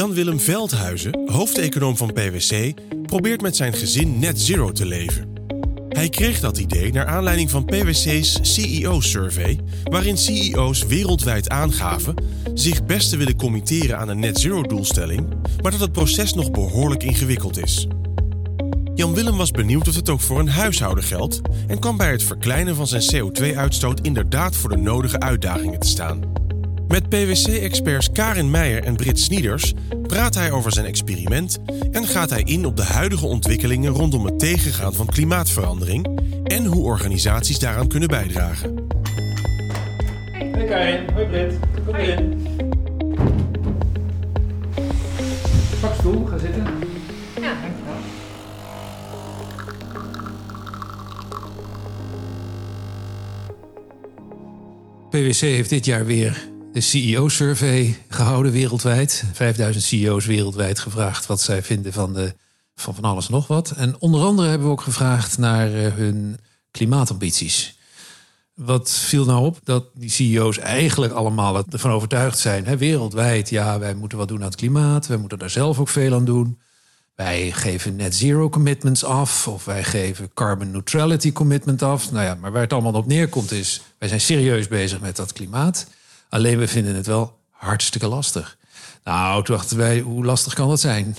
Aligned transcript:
Jan-Willem 0.00 0.40
Veldhuizen, 0.40 1.30
hoofdeconoom 1.30 1.96
van 1.96 2.12
PwC, 2.12 2.72
probeert 3.06 3.40
met 3.40 3.56
zijn 3.56 3.72
gezin 3.72 4.18
net 4.18 4.40
zero 4.40 4.72
te 4.72 4.86
leven. 4.86 5.32
Hij 5.88 6.08
kreeg 6.08 6.40
dat 6.40 6.58
idee 6.58 6.92
naar 6.92 7.06
aanleiding 7.06 7.50
van 7.50 7.64
PwC's 7.64 8.38
CEO-survey, 8.42 9.60
waarin 9.84 10.18
CEO's 10.18 10.86
wereldwijd 10.86 11.48
aangaven 11.48 12.14
zich 12.54 12.84
best 12.84 13.10
te 13.10 13.16
willen 13.16 13.36
committeren 13.36 13.98
aan 13.98 14.08
een 14.08 14.18
net 14.18 14.38
zero-doelstelling, 14.38 15.28
maar 15.62 15.70
dat 15.70 15.80
het 15.80 15.92
proces 15.92 16.34
nog 16.34 16.50
behoorlijk 16.50 17.02
ingewikkeld 17.02 17.58
is. 17.58 17.86
Jan 18.94 19.14
Willem 19.14 19.36
was 19.36 19.50
benieuwd 19.50 19.88
of 19.88 19.94
het 19.94 20.08
ook 20.08 20.20
voor 20.20 20.38
een 20.38 20.48
huishouden 20.48 21.04
geldt 21.04 21.40
en 21.66 21.78
kwam 21.78 21.96
bij 21.96 22.10
het 22.10 22.22
verkleinen 22.22 22.76
van 22.76 22.86
zijn 22.86 23.02
CO2-uitstoot 23.02 24.00
inderdaad 24.00 24.56
voor 24.56 24.70
de 24.70 24.76
nodige 24.76 25.18
uitdagingen 25.20 25.80
te 25.80 25.88
staan. 25.88 26.29
Met 26.90 27.08
PwC-experts 27.08 28.12
Karin 28.12 28.50
Meijer 28.50 28.84
en 28.84 28.96
Brit 28.96 29.20
Snieders 29.20 29.74
praat 30.02 30.34
hij 30.34 30.50
over 30.50 30.72
zijn 30.72 30.86
experiment 30.86 31.58
en 31.90 32.06
gaat 32.06 32.30
hij 32.30 32.42
in 32.42 32.66
op 32.66 32.76
de 32.76 32.82
huidige 32.82 33.26
ontwikkelingen 33.26 33.92
rondom 33.92 34.24
het 34.24 34.38
tegengaan 34.38 34.94
van 34.94 35.06
klimaatverandering 35.06 36.20
en 36.44 36.64
hoe 36.64 36.82
organisaties 36.84 37.58
daaraan 37.58 37.88
kunnen 37.88 38.08
bijdragen. 38.08 38.74
Hey 40.32 40.66
Karin, 40.66 41.08
hoi 41.12 41.26
Brit, 41.26 41.54
kom 41.86 41.94
erin. 41.94 42.46
Pak 45.80 45.94
stoel, 45.98 46.26
ga 46.26 46.38
zitten. 46.38 46.64
Ja, 47.40 47.54
dankjewel. 47.60 47.94
PwC 55.10 55.40
heeft 55.40 55.70
dit 55.70 55.84
jaar 55.84 56.06
weer 56.06 56.49
de 56.72 56.80
CEO-survey 56.80 57.98
gehouden 58.08 58.52
wereldwijd. 58.52 59.24
5000 59.32 59.84
CEO's 59.84 60.26
wereldwijd 60.26 60.78
gevraagd 60.78 61.26
wat 61.26 61.40
zij 61.40 61.62
vinden 61.62 61.92
van, 61.92 62.12
de, 62.12 62.34
van 62.74 62.94
van 62.94 63.04
alles 63.04 63.28
nog 63.28 63.46
wat. 63.46 63.70
En 63.70 64.00
onder 64.00 64.22
andere 64.22 64.48
hebben 64.48 64.66
we 64.66 64.72
ook 64.72 64.80
gevraagd 64.80 65.38
naar 65.38 65.74
eh, 65.74 65.94
hun 65.94 66.38
klimaatambities. 66.70 67.78
Wat 68.54 68.90
viel 68.90 69.24
nou 69.24 69.46
op? 69.46 69.58
Dat 69.64 69.84
die 69.94 70.10
CEO's 70.10 70.58
eigenlijk 70.58 71.12
allemaal 71.12 71.64
ervan 71.70 71.90
overtuigd 71.90 72.38
zijn. 72.38 72.66
Hè, 72.66 72.76
wereldwijd, 72.76 73.50
ja, 73.50 73.78
wij 73.78 73.94
moeten 73.94 74.18
wat 74.18 74.28
doen 74.28 74.38
aan 74.38 74.44
het 74.44 74.56
klimaat. 74.56 75.06
Wij 75.06 75.16
moeten 75.16 75.38
daar 75.38 75.50
zelf 75.50 75.78
ook 75.78 75.88
veel 75.88 76.14
aan 76.14 76.24
doen. 76.24 76.58
Wij 77.14 77.52
geven 77.52 77.96
net 77.96 78.14
zero 78.14 78.48
commitments 78.48 79.04
af. 79.04 79.48
Of 79.48 79.64
wij 79.64 79.84
geven 79.84 80.30
carbon 80.34 80.70
neutrality 80.70 81.32
commitment 81.32 81.82
af. 81.82 82.12
Nou 82.12 82.24
ja, 82.24 82.34
maar 82.34 82.52
waar 82.52 82.62
het 82.62 82.72
allemaal 82.72 82.92
op 82.92 83.06
neerkomt 83.06 83.50
is... 83.50 83.80
wij 83.98 84.08
zijn 84.08 84.20
serieus 84.20 84.68
bezig 84.68 85.00
met 85.00 85.16
dat 85.16 85.32
klimaat. 85.32 85.86
Alleen 86.30 86.58
we 86.58 86.68
vinden 86.68 86.94
het 86.94 87.06
wel 87.06 87.38
hartstikke 87.50 88.08
lastig. 88.08 88.56
Nou, 89.04 89.44
toen 89.44 89.56
dachten 89.56 89.76
wij, 89.76 90.00
hoe 90.00 90.24
lastig 90.24 90.54
kan 90.54 90.68
dat 90.68 90.80
zijn? 90.80 91.16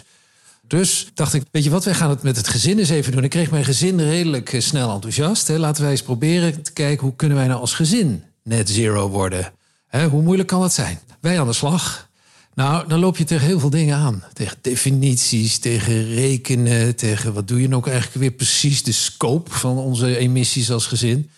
Dus 0.67 1.07
dacht 1.13 1.33
ik, 1.33 1.43
weet 1.51 1.63
je 1.63 1.69
wat, 1.69 1.85
wij 1.85 1.93
gaan 1.93 2.09
het 2.09 2.23
met 2.23 2.37
het 2.37 2.47
gezin 2.47 2.79
eens 2.79 2.89
even 2.89 3.11
doen. 3.11 3.23
Ik 3.23 3.29
kreeg 3.29 3.51
mijn 3.51 3.65
gezin 3.65 3.99
redelijk 3.99 4.53
eh, 4.53 4.61
snel 4.61 4.93
enthousiast. 4.93 5.47
Hè. 5.47 5.57
Laten 5.57 5.81
wij 5.81 5.91
eens 5.91 6.01
proberen 6.01 6.61
te 6.61 6.73
kijken, 6.73 7.05
hoe 7.07 7.15
kunnen 7.15 7.37
wij 7.37 7.47
nou 7.47 7.59
als 7.59 7.73
gezin 7.73 8.23
net 8.43 8.69
zero 8.69 9.09
worden? 9.09 9.53
Hè, 9.87 10.07
hoe 10.07 10.21
moeilijk 10.21 10.47
kan 10.47 10.61
dat 10.61 10.73
zijn? 10.73 10.99
Wij 11.19 11.39
aan 11.39 11.47
de 11.47 11.53
slag. 11.53 12.09
Nou, 12.53 12.87
dan 12.87 12.99
loop 12.99 13.17
je 13.17 13.23
tegen 13.23 13.47
heel 13.47 13.59
veel 13.59 13.69
dingen 13.69 13.97
aan. 13.97 14.23
Tegen 14.33 14.57
definities, 14.61 15.57
tegen 15.57 16.13
rekenen, 16.13 16.95
tegen 16.95 17.33
wat 17.33 17.47
doe 17.47 17.61
je 17.61 17.67
nou 17.67 17.83
eigenlijk 17.83 18.19
weer 18.19 18.31
precies 18.31 18.83
de 18.83 18.91
scope 18.91 19.51
van 19.51 19.77
onze 19.77 20.17
emissies 20.17 20.71
als 20.71 20.85
gezin. 20.85 21.29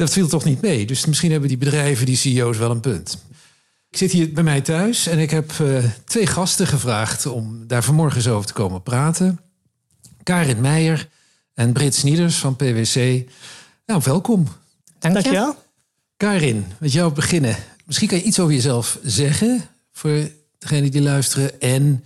Dat 0.00 0.12
viel 0.12 0.28
toch 0.28 0.44
niet 0.44 0.60
mee. 0.60 0.86
Dus 0.86 1.06
misschien 1.06 1.30
hebben 1.30 1.48
die 1.48 1.58
bedrijven, 1.58 2.06
die 2.06 2.16
CEO's 2.16 2.58
wel 2.58 2.70
een 2.70 2.80
punt. 2.80 3.24
Ik 3.90 3.96
zit 3.96 4.12
hier 4.12 4.32
bij 4.32 4.42
mij 4.42 4.60
thuis 4.60 5.06
en 5.06 5.18
ik 5.18 5.30
heb 5.30 5.52
uh, 5.60 5.84
twee 6.04 6.26
gasten 6.26 6.66
gevraagd 6.66 7.26
om 7.26 7.66
daar 7.66 7.82
vanmorgen 7.82 8.16
eens 8.16 8.28
over 8.28 8.46
te 8.46 8.52
komen 8.52 8.82
praten. 8.82 9.40
Karin 10.22 10.60
Meijer 10.60 11.08
en 11.54 11.72
Brit 11.72 11.94
Snieders 11.94 12.36
van 12.36 12.56
PwC. 12.56 13.24
Nou, 13.86 14.00
welkom. 14.04 14.48
Dank 14.98 15.16
je. 15.16 15.22
Dankjewel. 15.22 15.56
Karin, 16.16 16.66
met 16.78 16.92
jou 16.92 17.12
beginnen. 17.12 17.56
Misschien 17.86 18.08
kan 18.08 18.18
je 18.18 18.24
iets 18.24 18.40
over 18.40 18.54
jezelf 18.54 18.98
zeggen 19.02 19.60
voor 19.92 20.30
degenen 20.58 20.90
die 20.90 21.02
luisteren. 21.02 21.60
En 21.60 22.04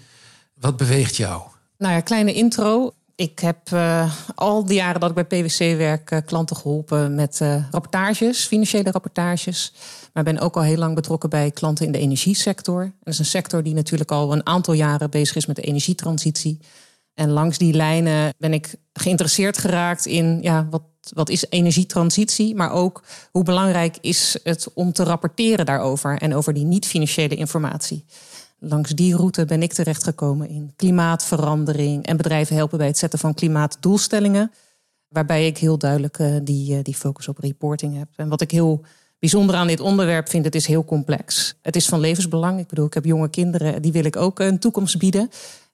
wat 0.55 0.77
beweegt 0.77 1.17
jou? 1.17 1.43
Nou 1.79 1.95
ja, 1.95 2.01
kleine 2.01 2.33
intro. 2.33 2.95
Ik 3.17 3.39
heb 3.39 3.71
uh, 3.73 4.15
al 4.35 4.65
die 4.65 4.77
jaren 4.77 5.01
dat 5.01 5.09
ik 5.17 5.29
bij 5.29 5.43
PwC 5.43 5.77
werk 5.77 6.11
uh, 6.11 6.19
klanten 6.25 6.57
geholpen 6.57 7.15
met 7.15 7.41
uh, 7.43 7.65
rapportages, 7.71 8.47
financiële 8.47 8.91
rapportages. 8.91 9.73
Maar 10.13 10.25
ben 10.25 10.39
ook 10.39 10.57
al 10.57 10.63
heel 10.63 10.77
lang 10.77 10.95
betrokken 10.95 11.31
bij 11.31 11.51
klanten 11.51 11.87
in 11.87 11.93
de 11.93 11.99
energiesector. 11.99 12.93
Dat 13.03 13.13
is 13.13 13.19
een 13.19 13.25
sector 13.25 13.63
die 13.63 13.75
natuurlijk 13.75 14.11
al 14.11 14.33
een 14.33 14.47
aantal 14.47 14.75
jaren 14.75 15.11
bezig 15.11 15.37
is 15.37 15.47
met 15.47 15.57
de 15.57 15.63
energietransitie. 15.63 16.59
En 17.15 17.31
langs 17.31 17.59
die 17.59 17.75
lijnen 17.75 18.35
ben 18.39 18.53
ik 18.53 18.75
geïnteresseerd 18.93 19.59
geraakt 19.59 20.07
in 20.07 20.39
ja, 20.43 20.67
wat, 20.71 20.83
wat 21.13 21.29
is 21.29 21.45
energietransitie, 21.49 22.55
maar 22.55 22.71
ook 22.71 23.03
hoe 23.31 23.45
belangrijk 23.45 23.99
is 24.01 24.39
het 24.43 24.69
om 24.75 24.93
te 24.93 25.05
rapporteren 25.05 25.67
daarover 25.67 26.19
en 26.19 26.35
over 26.35 26.55
die 26.55 26.65
niet-financiële 26.65 27.35
informatie. 27.35 28.05
Langs 28.69 28.91
die 28.91 29.17
route 29.17 29.45
ben 29.45 29.63
ik 29.63 29.73
terechtgekomen 29.73 30.49
in 30.49 30.73
klimaatverandering 30.77 32.07
en 32.07 32.17
bedrijven 32.17 32.57
helpen 32.57 32.79
bij 32.79 32.87
het 32.87 32.99
zetten 32.99 33.19
van 33.19 33.35
klimaatdoelstellingen. 33.35 34.53
Waarbij 35.09 35.47
ik 35.47 35.59
heel 35.59 35.79
duidelijk 35.79 36.19
uh, 36.19 36.37
die, 36.43 36.77
uh, 36.77 36.83
die 36.83 36.95
focus 36.95 37.29
op 37.29 37.39
reporting 37.39 37.99
heb. 37.99 38.09
En 38.17 38.29
wat 38.29 38.41
ik 38.41 38.51
heel 38.51 38.85
bijzonder 39.19 39.57
aan 39.57 39.67
dit 39.67 39.81
onderwerp 39.81 40.29
vind, 40.29 40.45
het 40.45 40.55
is 40.55 40.67
heel 40.67 40.85
complex. 40.85 41.55
Het 41.63 41.77
is 41.77 41.89
van 41.89 42.01
levensbelang. 42.01 42.59
Ik 42.59 42.69
bedoel, 42.69 42.87
ik 42.87 42.95
heb 42.95 43.05
jonge 43.05 43.29
kinderen, 43.29 43.83
die 43.83 43.93
wil 43.93 44.05
ik 44.05 44.17
ook 44.17 44.41
een 44.41 44.59
toekomst 44.59 44.99
bieden. 44.99 45.31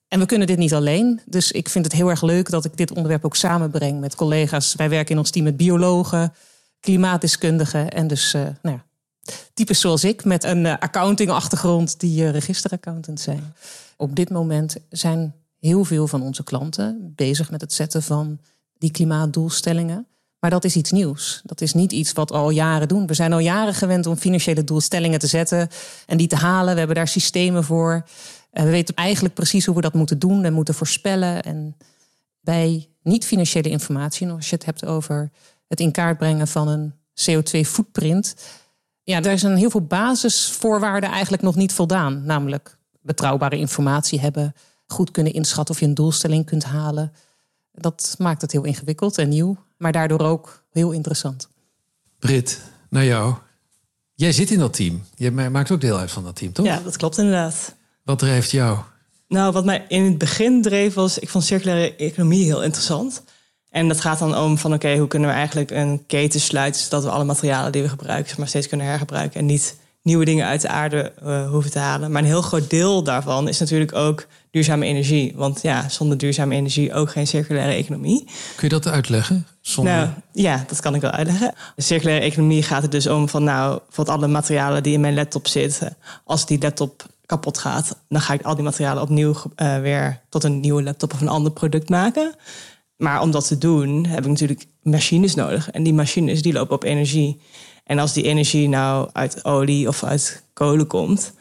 En 0.09 0.19
we 0.19 0.27
kunnen 0.27 0.47
dit 0.47 0.59
niet 0.59 0.75
alleen. 0.75 1.21
Dus 1.27 1.53
ik 1.53 1.69
vind 1.69 1.85
het 1.85 1.95
heel 1.95 2.09
erg 2.11 2.23
leuk 2.23 2.51
dat 2.51 2.65
ik 2.65 2.77
dit 2.77 2.91
onderwerp 2.91 3.25
ook 3.25 3.37
samenbreng 3.37 4.01
met 4.01 4.15
collega's. 4.15 4.75
Wij 4.75 4.89
werken 4.89 5.13
in 5.13 5.19
ons 5.19 5.31
team 5.31 5.45
met 5.45 5.57
biologen, 5.57 6.33
klimaatdeskundigen 6.81 7.91
en 7.91 8.07
dus 8.07 8.35
uh, 8.35 8.43
nou 8.63 8.77
ja, 8.77 8.85
types 9.55 9.81
zoals 9.81 10.05
ik 10.05 10.25
met 10.25 10.45
een 10.45 10.65
uh, 10.65 10.77
accounting-achtergrond 10.79 12.01
die 12.01 12.23
uh, 12.23 12.31
registeraccountant 12.31 13.21
zijn. 13.21 13.55
Op 13.97 14.17
dit 14.17 14.31
moment 14.31 14.77
zijn 14.89 15.35
heel 15.59 15.85
veel 15.85 16.07
van 16.07 16.23
onze 16.23 16.45
klanten 16.45 17.13
bezig 17.17 17.51
met 17.51 17.61
het 17.61 17.73
zetten 17.73 18.03
van 18.03 18.39
die 18.79 18.91
klimaatdoelstellingen. 18.91 20.07
Maar 20.41 20.51
dat 20.51 20.65
is 20.65 20.77
iets 20.77 20.91
nieuws. 20.91 21.41
Dat 21.45 21.61
is 21.61 21.75
niet 21.75 21.93
iets 21.93 22.13
wat 22.13 22.31
we 22.31 22.37
al 22.37 22.51
jaren 22.51 22.89
doen. 22.89 23.07
We 23.07 23.15
zijn 23.15 23.33
al 23.33 23.39
jaren 23.39 23.75
gewend 23.75 24.07
om 24.07 24.17
financiële 24.17 24.65
doelstellingen 24.65 25.19
te 25.19 25.27
zetten 25.27 25.69
en 26.07 26.17
die 26.17 26.27
te 26.27 26.37
halen. 26.37 26.73
We 26.73 26.79
hebben 26.79 26.97
daar 26.97 27.09
systemen 27.09 27.65
voor. 27.65 28.05
En 28.51 28.65
we 28.65 28.71
weten 28.71 28.95
eigenlijk 28.95 29.35
precies 29.35 29.67
hoe 29.67 29.75
we 29.75 29.81
dat 29.81 29.95
moeten 29.95 30.19
doen 30.19 30.45
en 30.45 30.53
moeten 30.53 30.75
voorspellen. 30.75 31.43
En 31.43 31.77
bij 32.41 32.89
niet-financiële 33.03 33.69
informatie, 33.69 34.29
als 34.29 34.49
je 34.49 34.55
het 34.55 34.65
hebt 34.65 34.85
over 34.85 35.31
het 35.69 35.81
in 35.81 35.93
kaart 35.93 36.19
brengen 36.19 36.49
van 36.49 36.69
een 36.69 36.95
CO2-footprint, 37.15 38.35
ja, 39.11 39.21
daar 39.21 39.39
zijn 39.39 39.57
heel 39.57 39.71
veel 39.71 39.87
basisvoorwaarden 39.87 41.11
eigenlijk 41.11 41.43
nog 41.43 41.55
niet 41.55 41.73
voldaan. 41.73 42.25
Namelijk 42.25 42.77
betrouwbare 43.01 43.57
informatie 43.57 44.21
hebben, 44.21 44.55
goed 44.87 45.11
kunnen 45.11 45.33
inschatten 45.33 45.75
of 45.75 45.81
je 45.81 45.87
een 45.87 45.95
doelstelling 45.95 46.47
kunt 46.47 46.65
halen. 46.65 47.13
Dat 47.73 48.15
maakt 48.19 48.43
het 48.43 48.53
heel 48.53 48.65
ingewikkeld 48.65 49.19
en 49.19 49.29
nieuw, 49.29 49.57
maar 49.77 49.93
daardoor 49.93 50.21
ook 50.21 50.65
heel 50.71 50.91
interessant. 50.91 51.49
Brit, 52.19 52.61
naar 52.89 53.05
jou. 53.05 53.35
Jij 54.15 54.33
zit 54.33 54.51
in 54.51 54.59
dat 54.59 54.73
team. 54.73 55.03
Jij 55.15 55.31
maakt 55.31 55.71
ook 55.71 55.81
deel 55.81 55.99
uit 55.99 56.11
van 56.11 56.25
dat 56.25 56.37
team, 56.37 56.53
toch? 56.53 56.67
Ja, 56.67 56.81
dat 56.85 56.97
klopt 56.97 57.19
inderdaad. 57.19 57.75
Wat 58.03 58.19
drijft 58.19 58.51
jou? 58.51 58.79
Nou, 59.29 59.53
wat 59.53 59.65
mij 59.65 59.85
in 59.89 60.05
het 60.05 60.19
begin 60.19 60.63
dreef 60.63 60.95
was, 60.95 61.19
ik 61.19 61.29
vond 61.29 61.45
circulaire 61.45 61.97
economie 61.97 62.45
heel 62.45 62.63
interessant. 62.63 63.23
En 63.71 63.89
dat 63.89 64.01
gaat 64.01 64.19
dan 64.19 64.37
om 64.37 64.59
van 64.59 64.73
oké, 64.73 64.97
hoe 64.97 65.09
kunnen 65.09 65.29
we 65.29 65.35
eigenlijk 65.35 65.71
een 65.71 66.05
keten 66.07 66.41
sluiten 66.41 66.81
zodat 66.83 67.05
we 67.05 67.11
alle 67.11 67.25
materialen 67.25 67.73
die 67.73 67.83
we 67.83 67.89
gebruiken, 67.89 68.35
maar 68.39 68.49
steeds 68.49 68.69
kunnen 68.69 68.87
hergebruiken 68.87 69.41
en 69.41 69.47
niet 69.47 69.77
nieuwe 70.03 70.25
dingen 70.25 70.47
uit 70.47 70.61
de 70.61 70.69
aarde 70.69 71.13
uh, 71.23 71.51
hoeven 71.51 71.71
te 71.71 71.79
halen. 71.79 72.11
Maar 72.13 72.23
een 72.23 72.29
heel 72.29 72.43
groot 72.43 72.71
deel 72.71 73.03
daarvan 73.03 73.49
is 73.49 73.59
natuurlijk 73.59 73.95
ook 73.95 74.27
duurzame 74.51 74.87
energie. 74.87 75.33
Want 75.37 75.63
ja, 75.63 75.89
zonder 75.89 76.19
duurzame 76.19 76.55
energie 76.55 76.95
ook 76.95 77.11
geen 77.11 77.27
circulaire 77.27 77.73
economie. 77.73 78.25
Kun 78.57 78.69
je 78.69 78.81
dat 78.81 78.87
uitleggen? 78.87 79.47
Zonder... 79.61 79.95
Nou, 79.95 80.09
ja, 80.33 80.65
dat 80.69 80.81
kan 80.81 80.95
ik 80.95 81.01
wel 81.01 81.11
uitleggen. 81.11 81.55
De 81.77 81.83
circulaire 81.83 82.25
economie 82.25 82.63
gaat 82.63 82.83
er 82.83 82.91
dus 82.91 83.07
om 83.07 83.29
van 83.29 83.45
nou, 83.45 83.81
van 83.89 84.07
alle 84.07 84.29
materialen 84.29 84.83
die 84.83 84.95
in 84.95 85.01
mijn 85.01 85.15
laptop 85.15 85.47
zitten. 85.47 85.97
Als 86.25 86.47
die 86.47 86.61
laptop 86.61 87.07
kapot 87.27 87.59
gaat, 87.59 87.97
dan 88.09 88.21
ga 88.21 88.33
ik 88.33 88.43
al 88.43 88.55
die 88.55 88.65
materialen 88.65 89.03
opnieuw 89.03 89.35
uh, 89.57 89.79
weer 89.79 90.21
tot 90.29 90.45
een 90.45 90.61
nieuwe 90.61 90.83
laptop 90.83 91.13
of 91.13 91.21
een 91.21 91.29
ander 91.29 91.53
product 91.53 91.89
maken. 91.89 92.35
Maar 93.01 93.21
om 93.21 93.31
dat 93.31 93.47
te 93.47 93.59
doen, 93.59 94.07
heb 94.07 94.19
ik 94.19 94.31
natuurlijk 94.31 94.67
machines 94.83 95.35
nodig. 95.35 95.71
En 95.71 95.83
die 95.83 95.95
machines 95.95 96.43
die 96.43 96.53
lopen 96.53 96.75
op 96.75 96.85
energie. 96.85 97.41
En 97.85 97.99
als 97.99 98.13
die 98.13 98.25
energie 98.25 98.69
nou 98.69 99.09
uit 99.13 99.45
olie 99.45 99.89
of 99.89 100.05
uit 100.05 100.43
kolen 100.53 100.87
komt, 100.87 101.33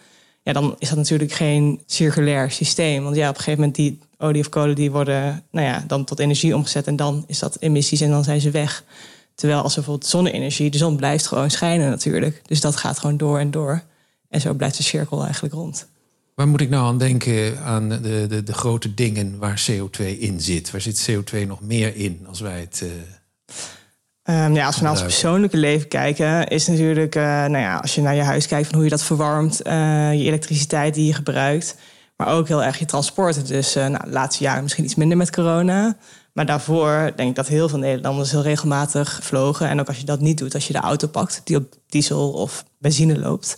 ja, 0.44 0.54
dan 0.54 0.76
is 0.78 0.90
dat 0.90 0.98
natuurlijk 0.98 1.32
geen 1.32 1.82
circulair 1.86 2.52
systeem. 2.52 3.04
Want 3.04 3.16
ja, 3.16 3.30
op 3.30 3.36
een 3.36 3.42
gegeven 3.42 3.60
moment 3.60 3.76
die 3.76 4.00
olie 4.18 4.42
of 4.42 4.50
kolen 4.50 4.76
die 4.76 4.92
worden 4.92 5.44
nou 5.52 5.68
ja, 5.68 5.84
dan 5.88 6.04
tot 6.04 6.20
energie 6.20 6.56
omgezet 6.56 6.88
en 6.88 6.96
dan 6.96 7.24
is 7.28 7.40
dat 7.40 7.58
emissies 7.60 8.02
en 8.02 8.10
dan 8.10 8.24
zijn 8.24 8.42
ze 8.42 8.52
weg. 8.52 8.84
Terwijl 9.36 9.62
als 9.62 9.72
er 9.72 9.78
bijvoorbeeld 9.78 10.10
zonne-energie, 10.10 10.70
de 10.70 10.78
zon 10.78 10.96
blijft 10.96 11.28
gewoon 11.28 11.52
schijnen 11.52 11.90
natuurlijk. 11.90 12.42
Dus 12.46 12.62
dat 12.62 12.76
gaat 12.76 13.00
gewoon 13.00 13.18
door 13.18 13.40
en 13.40 13.52
door. 13.52 13.84
En 14.30 14.42
zo 14.42 14.54
blijft 14.54 14.78
de 14.78 14.84
cirkel 14.84 15.24
eigenlijk 15.24 15.54
rond. 15.54 15.88
Waar 16.40 16.48
moet 16.48 16.62
ik 16.62 16.70
nou 16.70 16.88
aan 16.88 16.98
denken 16.98 17.60
aan 17.64 17.90
de, 17.90 18.26
de, 18.30 18.44
de 18.44 18.54
grote 18.54 18.94
dingen 18.94 19.38
waar 19.40 19.66
CO2 19.72 20.06
in 20.20 20.42
zit? 20.42 20.72
Waar 20.72 20.82
zit 20.82 21.10
CO2 21.12 21.48
nog 21.48 21.62
meer 21.62 21.96
in 21.96 22.26
als 22.28 22.40
wij 22.40 22.60
het. 22.60 22.84
Uh, 24.26 24.46
um, 24.46 24.54
ja, 24.54 24.66
als 24.66 24.76
we 24.76 24.82
naar 24.82 24.92
ons 24.92 25.02
persoonlijke 25.02 25.58
leven 25.58 25.88
kijken, 25.88 26.48
is 26.48 26.68
natuurlijk, 26.68 27.16
uh, 27.16 27.24
nou 27.24 27.58
ja, 27.58 27.78
als 27.78 27.96
je 27.96 28.02
naar 28.02 28.16
je 28.16 28.22
huis 28.22 28.48
kijkt, 28.48 28.66
van 28.66 28.76
hoe 28.76 28.84
je 28.84 28.90
dat 28.90 29.04
verwarmt, 29.04 29.68
uh, 29.68 29.74
je 30.14 30.24
elektriciteit 30.24 30.94
die 30.94 31.06
je 31.06 31.14
gebruikt, 31.14 31.76
maar 32.16 32.28
ook 32.28 32.48
heel 32.48 32.64
erg 32.64 32.80
je 32.80 32.86
transport. 32.86 33.48
Dus 33.48 33.74
nou, 33.74 34.04
de 34.04 34.10
laatste 34.10 34.44
jaren 34.44 34.64
misschien 34.64 34.86
iets 34.86 34.96
minder 34.96 35.18
met 35.18 35.32
corona. 35.32 35.98
Maar 36.34 36.46
daarvoor 36.46 37.12
denk 37.16 37.30
ik 37.30 37.36
dat 37.36 37.48
heel 37.48 37.70
veel 37.70 37.80
Nederlanders 37.80 38.32
heel 38.32 38.42
regelmatig 38.42 39.20
vlogen. 39.24 39.70
En 39.70 39.80
ook 39.80 39.88
als 39.88 39.98
je 39.98 40.06
dat 40.06 40.20
niet 40.20 40.38
doet, 40.38 40.54
als 40.54 40.68
je 40.68 40.74
de 40.74 40.80
auto 40.80 41.08
pakt 41.08 41.42
die 41.44 41.58
op 41.58 41.74
diesel 41.88 42.32
of 42.32 42.66
benzine 42.78 43.20
loopt, 43.20 43.58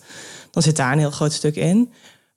dan 0.51 0.63
zit 0.63 0.75
daar 0.75 0.91
een 0.91 0.99
heel 0.99 1.11
groot 1.11 1.33
stuk 1.33 1.55
in. 1.55 1.91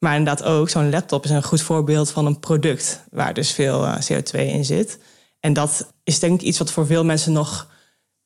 Maar 0.05 0.17
inderdaad 0.17 0.47
ook, 0.47 0.69
zo'n 0.69 0.91
laptop 0.91 1.25
is 1.25 1.31
een 1.31 1.43
goed 1.43 1.63
voorbeeld 1.63 2.11
van 2.11 2.27
een 2.27 2.41
product 2.41 3.05
waar 3.11 3.35
dus 3.35 3.53
veel 3.53 3.87
eh, 3.87 3.97
CO2 4.01 4.39
in 4.39 4.65
zit. 4.65 4.99
En 5.41 5.53
dat 5.53 5.93
is 6.03 6.19
denk 6.19 6.41
ik 6.41 6.47
iets 6.47 6.59
wat 6.59 6.73
voor 6.73 6.87
veel 6.87 7.05
mensen 7.05 7.33
nog 7.33 7.69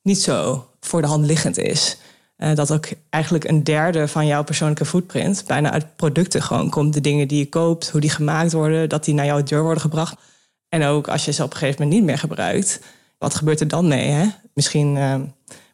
niet 0.03 0.23
zo 0.23 0.69
voor 0.81 1.01
de 1.01 1.07
hand 1.07 1.27
liggend 1.27 1.59
is. 1.59 1.99
Uh, 2.37 2.55
dat 2.55 2.73
ook 2.73 2.87
eigenlijk 3.11 3.45
een 3.45 3.65
derde 3.65 4.09
van 4.09 4.27
jouw 4.27 4.45
persoonlijke 4.45 4.85
footprint 4.85 5.45
bijna 5.47 5.71
uit 5.71 5.97
producten 5.97 6.43
gewoon 6.43 6.71
komt. 6.71 6.95
De 6.95 7.01
dingen 7.01 7.29
die 7.29 7.39
je 7.39 7.49
koopt, 7.49 7.91
hoe 7.91 8.01
die 8.01 8.11
gemaakt 8.11 8.53
worden, 8.53 8.89
dat 8.89 9.05
die 9.05 9.15
naar 9.15 9.27
jouw 9.27 9.43
deur 9.43 9.63
worden 9.63 9.83
gebracht. 9.83 10.17
En 10.69 10.85
ook 10.85 11.09
als 11.09 11.25
je 11.25 11.33
ze 11.33 11.43
op 11.43 11.51
een 11.51 11.57
gegeven 11.57 11.83
moment 11.83 11.99
niet 11.99 12.09
meer 12.09 12.19
gebruikt, 12.19 12.81
wat 13.19 13.35
gebeurt 13.35 13.61
er 13.61 13.69
dan 13.69 13.89
mee? 13.89 14.09
Hè? 14.09 14.27
Misschien 14.55 14.97
uh, 14.97 15.15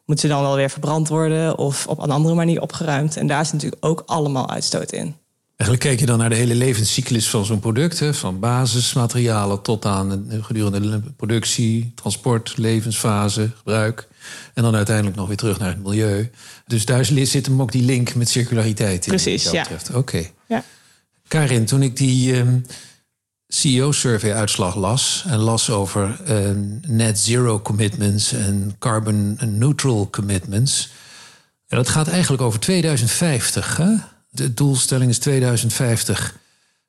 moeten 0.05 0.29
ze 0.29 0.35
dan 0.35 0.41
wel 0.41 0.55
weer 0.55 0.69
verbrand 0.69 1.07
worden 1.07 1.57
of 1.57 1.87
op 1.87 1.99
een 1.99 2.11
andere 2.11 2.35
manier 2.35 2.61
opgeruimd. 2.61 3.17
En 3.17 3.27
daar 3.27 3.41
is 3.41 3.51
natuurlijk 3.51 3.85
ook 3.85 4.03
allemaal 4.05 4.49
uitstoot 4.49 4.91
in. 4.91 5.15
Eigenlijk 5.55 5.89
kijk 5.89 5.99
je 5.99 6.05
dan 6.05 6.17
naar 6.17 6.29
de 6.29 6.35
hele 6.35 6.55
levenscyclus 6.55 7.29
van 7.29 7.45
zo'n 7.45 7.59
product. 7.59 7.99
Hè? 7.99 8.13
Van 8.13 8.39
basismaterialen 8.39 9.61
tot 9.61 9.85
aan 9.85 10.27
gedurende 10.41 11.01
productie, 11.17 11.91
transport, 11.95 12.57
levensfase, 12.57 13.51
gebruik. 13.57 14.07
En 14.53 14.63
dan 14.63 14.75
uiteindelijk 14.75 15.15
nog 15.15 15.27
weer 15.27 15.37
terug 15.37 15.59
naar 15.59 15.69
het 15.69 15.83
milieu. 15.83 16.31
Dus 16.67 16.85
daar 16.85 17.05
zit 17.05 17.45
hem 17.45 17.61
ook 17.61 17.71
die 17.71 17.83
link 17.83 18.15
met 18.15 18.29
circulariteit 18.29 19.05
in. 19.05 19.11
Precies, 19.11 19.51
ja. 19.51 19.65
Oké. 19.93 20.25
Ja. 20.47 20.63
Karin, 21.27 21.65
toen 21.65 21.81
ik 21.81 21.97
die 21.97 22.35
um, 22.35 22.65
CEO-survey-uitslag 23.47 24.75
las... 24.75 25.25
en 25.27 25.37
las 25.37 25.69
over 25.69 26.19
um, 26.29 26.79
net 26.87 27.19
zero 27.19 27.59
commitments 27.59 28.33
en 28.33 28.75
carbon 28.79 29.37
neutral 29.45 30.09
commitments... 30.09 30.89
Ja, 31.67 31.77
dat 31.77 31.89
gaat 31.89 32.07
eigenlijk 32.07 32.41
over 32.41 32.59
2050, 32.59 33.77
hè? 33.77 33.93
De 34.35 34.53
doelstelling 34.53 35.09
is 35.09 35.19
2050. 35.19 36.37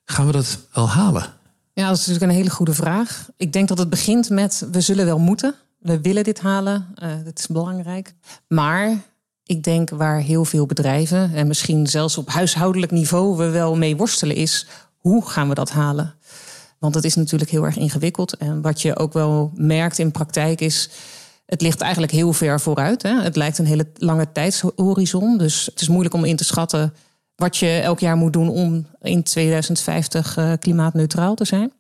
Gaan 0.04 0.26
we 0.26 0.32
dat 0.32 0.58
wel 0.72 0.88
halen? 0.88 1.32
Ja, 1.72 1.88
dat 1.88 1.98
is 1.98 2.06
natuurlijk 2.06 2.32
een 2.32 2.38
hele 2.38 2.50
goede 2.50 2.74
vraag. 2.74 3.28
Ik 3.36 3.52
denk 3.52 3.68
dat 3.68 3.78
het 3.78 3.90
begint 3.90 4.30
met 4.30 4.66
we 4.72 4.80
zullen 4.80 5.04
wel 5.04 5.18
moeten. 5.18 5.54
We 5.78 6.00
willen 6.00 6.24
dit 6.24 6.40
halen. 6.40 6.86
Uh, 7.02 7.10
dat 7.24 7.38
is 7.38 7.46
belangrijk. 7.46 8.14
Maar 8.48 9.02
ik 9.44 9.62
denk 9.62 9.90
waar 9.90 10.20
heel 10.20 10.44
veel 10.44 10.66
bedrijven 10.66 11.34
en 11.34 11.46
misschien 11.46 11.86
zelfs 11.86 12.18
op 12.18 12.28
huishoudelijk 12.28 12.92
niveau 12.92 13.36
we 13.36 13.48
wel 13.48 13.76
mee 13.76 13.96
worstelen 13.96 14.36
is 14.36 14.66
hoe 14.96 15.26
gaan 15.26 15.48
we 15.48 15.54
dat 15.54 15.70
halen? 15.70 16.14
Want 16.78 16.94
het 16.94 17.04
is 17.04 17.14
natuurlijk 17.14 17.50
heel 17.50 17.64
erg 17.64 17.76
ingewikkeld. 17.76 18.36
En 18.36 18.62
wat 18.62 18.82
je 18.82 18.96
ook 18.96 19.12
wel 19.12 19.52
merkt 19.54 19.98
in 19.98 20.10
praktijk 20.10 20.60
is. 20.60 20.90
Het 21.46 21.60
ligt 21.60 21.80
eigenlijk 21.80 22.12
heel 22.12 22.32
ver 22.32 22.60
vooruit. 22.60 23.02
Hè? 23.02 23.20
Het 23.22 23.36
lijkt 23.36 23.58
een 23.58 23.66
hele 23.66 23.86
lange 23.94 24.32
tijdshorizon. 24.32 25.38
Dus 25.38 25.66
het 25.66 25.80
is 25.80 25.88
moeilijk 25.88 26.14
om 26.14 26.24
in 26.24 26.36
te 26.36 26.44
schatten 26.44 26.94
wat 27.36 27.56
je 27.56 27.68
elk 27.68 28.00
jaar 28.00 28.16
moet 28.16 28.32
doen 28.32 28.48
om 28.48 28.86
in 29.00 29.22
2050 29.22 30.36
uh, 30.36 30.52
eh, 30.52 30.58
klimaatneutraal 30.58 31.34
te 31.34 31.44
zijn. 31.44 31.72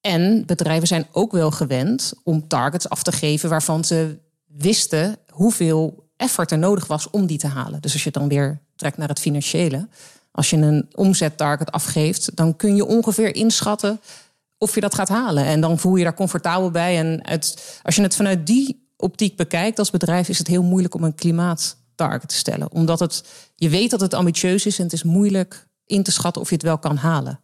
En 0.00 0.46
bedrijven 0.46 0.88
zijn 0.88 1.06
ook 1.12 1.32
wel 1.32 1.50
gewend 1.50 2.12
om 2.22 2.48
targets 2.48 2.88
af 2.88 3.02
te 3.02 3.12
geven 3.12 3.48
waarvan 3.48 3.84
ze 3.84 4.18
wisten 4.44 5.16
hoeveel 5.30 6.08
effort 6.16 6.50
er 6.50 6.58
nodig 6.58 6.86
was 6.86 7.10
om 7.10 7.26
die 7.26 7.38
te 7.38 7.46
halen. 7.46 7.80
Dus 7.80 7.92
als 7.92 8.04
je 8.04 8.10
dan 8.10 8.28
weer 8.28 8.60
trekt 8.76 8.96
naar 8.96 9.08
het 9.08 9.20
financiële, 9.20 9.88
als 10.30 10.50
je 10.50 10.56
een 10.56 10.88
omzettarget 10.94 11.70
afgeeft, 11.70 12.36
dan 12.36 12.56
kun 12.56 12.76
je 12.76 12.84
ongeveer 12.84 13.34
inschatten 13.34 14.00
of 14.58 14.74
je 14.74 14.80
dat 14.80 14.94
gaat 14.94 15.08
halen. 15.08 15.44
En 15.44 15.60
dan 15.60 15.78
voel 15.78 15.96
je 15.96 16.04
daar 16.04 16.14
comfortabel 16.14 16.70
bij. 16.70 16.98
En 16.98 17.22
als 17.82 17.96
je 17.96 18.02
het 18.02 18.16
vanuit 18.16 18.46
die 18.46 18.88
optiek 18.96 19.36
bekijkt 19.36 19.78
als 19.78 19.90
bedrijf, 19.90 20.28
is 20.28 20.38
het 20.38 20.46
heel 20.46 20.62
moeilijk 20.62 20.94
om 20.94 21.04
een 21.04 21.14
klimaat 21.14 21.76
target 21.94 22.28
te 22.28 22.34
stellen. 22.34 22.72
Omdat 22.72 23.00
het, 23.00 23.24
je 23.56 23.68
weet 23.68 23.90
dat 23.90 24.00
het 24.00 24.14
ambitieus 24.14 24.66
is 24.66 24.78
en 24.78 24.84
het 24.84 24.92
is 24.92 25.02
moeilijk 25.02 25.66
in 25.86 26.02
te 26.02 26.12
schatten 26.12 26.42
of 26.42 26.48
je 26.48 26.54
het 26.54 26.64
wel 26.64 26.78
kan 26.78 26.96
halen. 26.96 27.40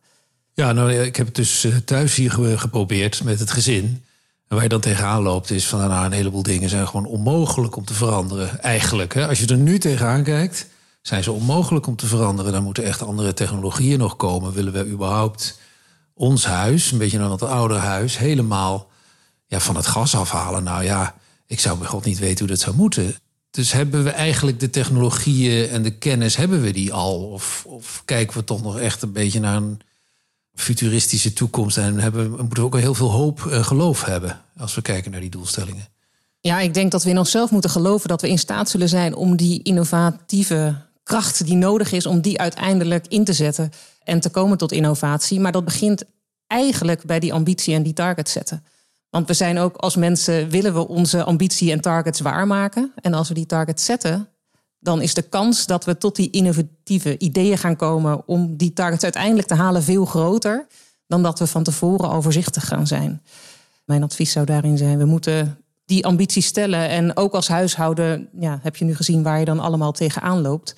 Ja, 0.55 0.73
nou, 0.73 0.93
ik 0.93 1.17
heb 1.17 1.27
het 1.27 1.35
dus 1.35 1.65
eh, 1.65 1.77
thuis 1.77 2.15
hier 2.15 2.59
geprobeerd 2.59 3.25
met 3.25 3.41
het 3.41 3.51
gezin. 3.51 4.05
En 4.49 4.57
waar 4.57 4.63
je 4.63 4.69
dan 4.69 4.81
tegenaan 4.81 5.23
loopt 5.23 5.51
is 5.51 5.67
van 5.67 5.89
nou, 5.89 6.05
een 6.05 6.13
heleboel 6.13 6.43
dingen 6.43 6.69
zijn 6.69 6.87
gewoon 6.87 7.07
onmogelijk 7.07 7.77
om 7.77 7.85
te 7.85 7.95
veranderen. 7.95 8.63
Eigenlijk, 8.63 9.15
hè? 9.15 9.29
als 9.29 9.41
je 9.41 9.47
er 9.47 9.57
nu 9.57 9.79
tegenaan 9.79 10.23
kijkt, 10.23 10.67
zijn 11.03 11.23
ze 11.23 11.33
onmogelijk 11.33 11.87
om 11.87 11.97
te 11.97 12.07
veranderen. 12.07 12.53
Dan 12.53 12.63
moeten 12.63 12.85
echt 12.85 13.03
andere 13.03 13.35
technologieën 13.35 13.99
nog 13.99 14.17
komen. 14.17 14.53
Willen 14.53 14.73
we 14.73 14.87
überhaupt 14.87 15.59
ons 16.15 16.45
huis, 16.45 16.91
een 16.91 16.99
beetje 16.99 17.19
een 17.19 17.29
wat 17.29 17.43
ouder 17.43 17.77
huis, 17.77 18.19
helemaal 18.19 18.91
ja, 19.47 19.61
van 19.61 19.77
het 19.77 19.87
gas 19.87 20.15
afhalen? 20.15 20.63
Nou 20.63 20.85
ja, 20.85 21.15
ik 21.47 21.61
zou 21.61 21.79
bij 21.79 21.89
God 21.89 22.05
niet 22.05 22.19
weten 22.19 22.39
hoe 22.39 22.49
dat 22.49 22.61
zou 22.61 22.77
moeten. 22.77 23.15
Dus 23.51 23.73
hebben 23.73 24.05
we 24.05 24.11
eigenlijk 24.11 24.61
de 24.61 24.71
technologieën 24.71 25.69
en 25.69 25.83
de 25.83 25.91
kennis, 25.91 26.37
hebben 26.37 26.61
we 26.61 26.71
die 26.71 26.93
al? 26.93 27.31
Of, 27.31 27.65
of 27.67 28.03
kijken 28.05 28.37
we 28.37 28.45
toch 28.45 28.63
nog 28.63 28.79
echt 28.79 29.03
een 29.03 29.13
beetje 29.13 29.41
naar 29.41 29.57
een 29.57 29.81
futuristische 30.55 31.33
toekomst? 31.33 31.77
En 31.77 31.99
hebben, 31.99 32.31
moeten 32.31 32.53
we 32.53 32.63
ook 32.63 32.79
heel 32.79 32.95
veel 32.95 33.11
hoop 33.11 33.47
en 33.47 33.65
geloof 33.65 34.05
hebben 34.05 34.41
als 34.57 34.75
we 34.75 34.83
kijken 34.83 35.11
naar 35.11 35.21
die 35.21 35.31
doelstellingen? 35.31 35.89
Ja, 36.41 36.61
ik 36.61 36.75
denk 36.75 36.91
dat 36.91 37.05
we 37.05 37.11
in 37.11 37.19
onszelf 37.19 37.51
moeten 37.51 37.71
geloven 37.71 38.09
dat 38.09 38.21
we 38.21 38.29
in 38.29 38.39
staat 38.39 38.71
zullen 38.71 38.89
zijn 38.89 39.15
om 39.15 39.37
die 39.37 39.63
innovatieve 39.63 40.75
kracht 41.03 41.47
die 41.47 41.57
nodig 41.57 41.93
is, 41.93 42.07
om 42.07 42.21
die 42.21 42.39
uiteindelijk 42.39 43.07
in 43.09 43.25
te 43.25 43.33
zetten 43.33 43.73
en 44.03 44.21
te 44.21 44.31
komen 44.31 44.59
tot 44.59 44.73
innovatie. 44.73 45.41
Maar 45.41 45.53
dat 45.53 45.65
begint 45.65 46.03
eigenlijk 46.47 47.05
bij 47.05 47.21
die 47.21 47.33
ambitie 47.33 47.75
en 47.75 47.83
die 47.83 47.93
target 47.93 48.29
zetten. 48.29 48.65
Want 49.11 49.27
we 49.27 49.35
zijn 49.35 49.59
ook 49.59 49.77
als 49.77 49.97
mensen, 49.97 50.49
willen 50.49 50.75
we 50.75 50.89
onze 50.89 51.25
ambitie 51.25 51.73
en 51.73 51.81
targets 51.81 52.21
waarmaken. 52.21 52.93
En 52.95 53.15
als 53.15 53.29
we 53.29 53.35
die 53.35 53.47
targets 53.47 53.85
zetten, 53.85 54.29
dan 54.79 55.01
is 55.01 55.15
de 55.15 55.23
kans 55.23 55.67
dat 55.67 55.85
we 55.85 55.99
tot 55.99 56.17
die 56.17 56.31
innovatieve 56.31 57.19
ideeën 57.19 57.59
gaan 57.59 57.77
komen 57.77 58.29
om 58.29 58.57
die 58.57 58.73
targets 58.73 59.03
uiteindelijk 59.03 59.49
te 59.49 59.55
halen 59.55 59.83
veel 59.83 60.05
groter 60.05 60.67
dan 61.07 61.23
dat 61.23 61.39
we 61.39 61.47
van 61.47 61.63
tevoren 61.63 62.11
overzichtig 62.11 62.67
gaan 62.67 62.87
zijn. 62.87 63.23
Mijn 63.85 64.03
advies 64.03 64.33
zou 64.33 64.47
daarin 64.47 64.79
zijn: 64.79 64.99
we 64.99 65.05
moeten 65.05 65.59
die 65.85 66.07
ambitie 66.07 66.43
stellen. 66.43 66.89
En 66.89 67.17
ook 67.17 67.33
als 67.33 67.49
huishouden 67.49 68.29
ja, 68.39 68.59
heb 68.63 68.77
je 68.77 68.85
nu 68.85 68.95
gezien 68.95 69.23
waar 69.23 69.39
je 69.39 69.45
dan 69.45 69.61
allemaal 69.61 69.93
tegenaan 69.93 70.41
loopt. 70.41 70.75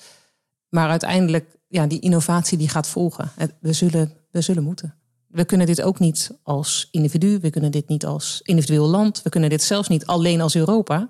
Maar 0.69 0.89
uiteindelijk, 0.89 1.57
ja, 1.67 1.87
die 1.87 1.99
innovatie 1.99 2.57
die 2.57 2.69
gaat 2.69 2.87
volgen. 2.87 3.31
We 3.59 3.73
zullen, 3.73 4.13
we 4.31 4.41
zullen 4.41 4.63
moeten 4.63 5.02
we 5.33 5.45
kunnen 5.45 5.67
dit 5.67 5.81
ook 5.81 5.99
niet 5.99 6.31
als 6.43 6.87
individu, 6.91 7.39
we 7.41 7.49
kunnen 7.49 7.71
dit 7.71 7.87
niet 7.87 8.05
als 8.05 8.39
individueel 8.43 8.87
land, 8.87 9.21
we 9.21 9.29
kunnen 9.29 9.49
dit 9.49 9.63
zelfs 9.63 9.87
niet 9.87 10.05
alleen 10.05 10.41
als 10.41 10.55
Europa. 10.55 11.09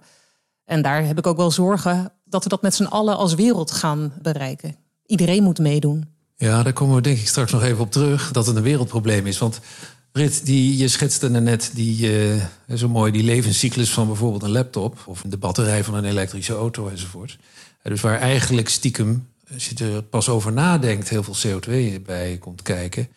En 0.65 0.82
daar 0.82 1.06
heb 1.06 1.18
ik 1.18 1.27
ook 1.27 1.38
wel 1.38 1.51
zorgen 1.51 2.12
dat 2.25 2.44
we 2.44 2.50
dat 2.50 2.62
met 2.62 2.75
z'n 2.75 2.84
allen 2.84 3.18
als 3.18 3.34
wereld 3.34 3.72
gaan 3.72 4.13
bereiken. 4.22 4.75
Iedereen 5.06 5.44
moet 5.44 5.60
meedoen. 5.60 6.06
Ja, 6.36 6.63
daar 6.63 6.74
komen 6.74 6.96
we 6.96 7.01
denk 7.01 7.18
ik 7.18 7.27
straks 7.27 7.51
nog 7.51 7.63
even 7.63 7.84
op 7.84 7.92
terug, 7.92 8.32
dat 8.32 8.46
het 8.46 8.56
een 8.56 8.63
wereldprobleem 8.63 9.27
is. 9.27 9.38
Want 9.38 9.60
Brit, 10.12 10.46
die, 10.46 10.77
je 10.77 10.88
schetste 10.88 11.30
net 11.30 11.72
die, 11.74 12.27
uh, 12.27 12.44
zo 12.75 12.89
mooi 12.89 13.12
die 13.12 13.24
levenscyclus 13.24 13.92
van 13.92 14.08
bijvoorbeeld 14.08 14.44
een 14.44 14.51
laptop... 14.51 15.03
of 15.06 15.24
de 15.25 15.38
batterij 15.38 15.84
van 15.84 15.94
een 15.94 16.06
elektrische 16.06 16.53
auto 16.53 16.88
enzovoort. 16.88 17.38
Dus 17.84 18.01
waar 18.01 18.20
eigenlijk 18.20 18.70
stiekem, 18.70 19.27
als 19.53 19.70
je 19.70 19.86
er 19.86 20.03
pas 20.03 20.30
over 20.30 20.53
nadenkt... 20.53 21.10
heel 21.10 21.24
veel 21.24 21.60
CO2 21.60 22.01
bij 22.01 22.38
komt 22.38 22.62
kijken... 22.62 23.08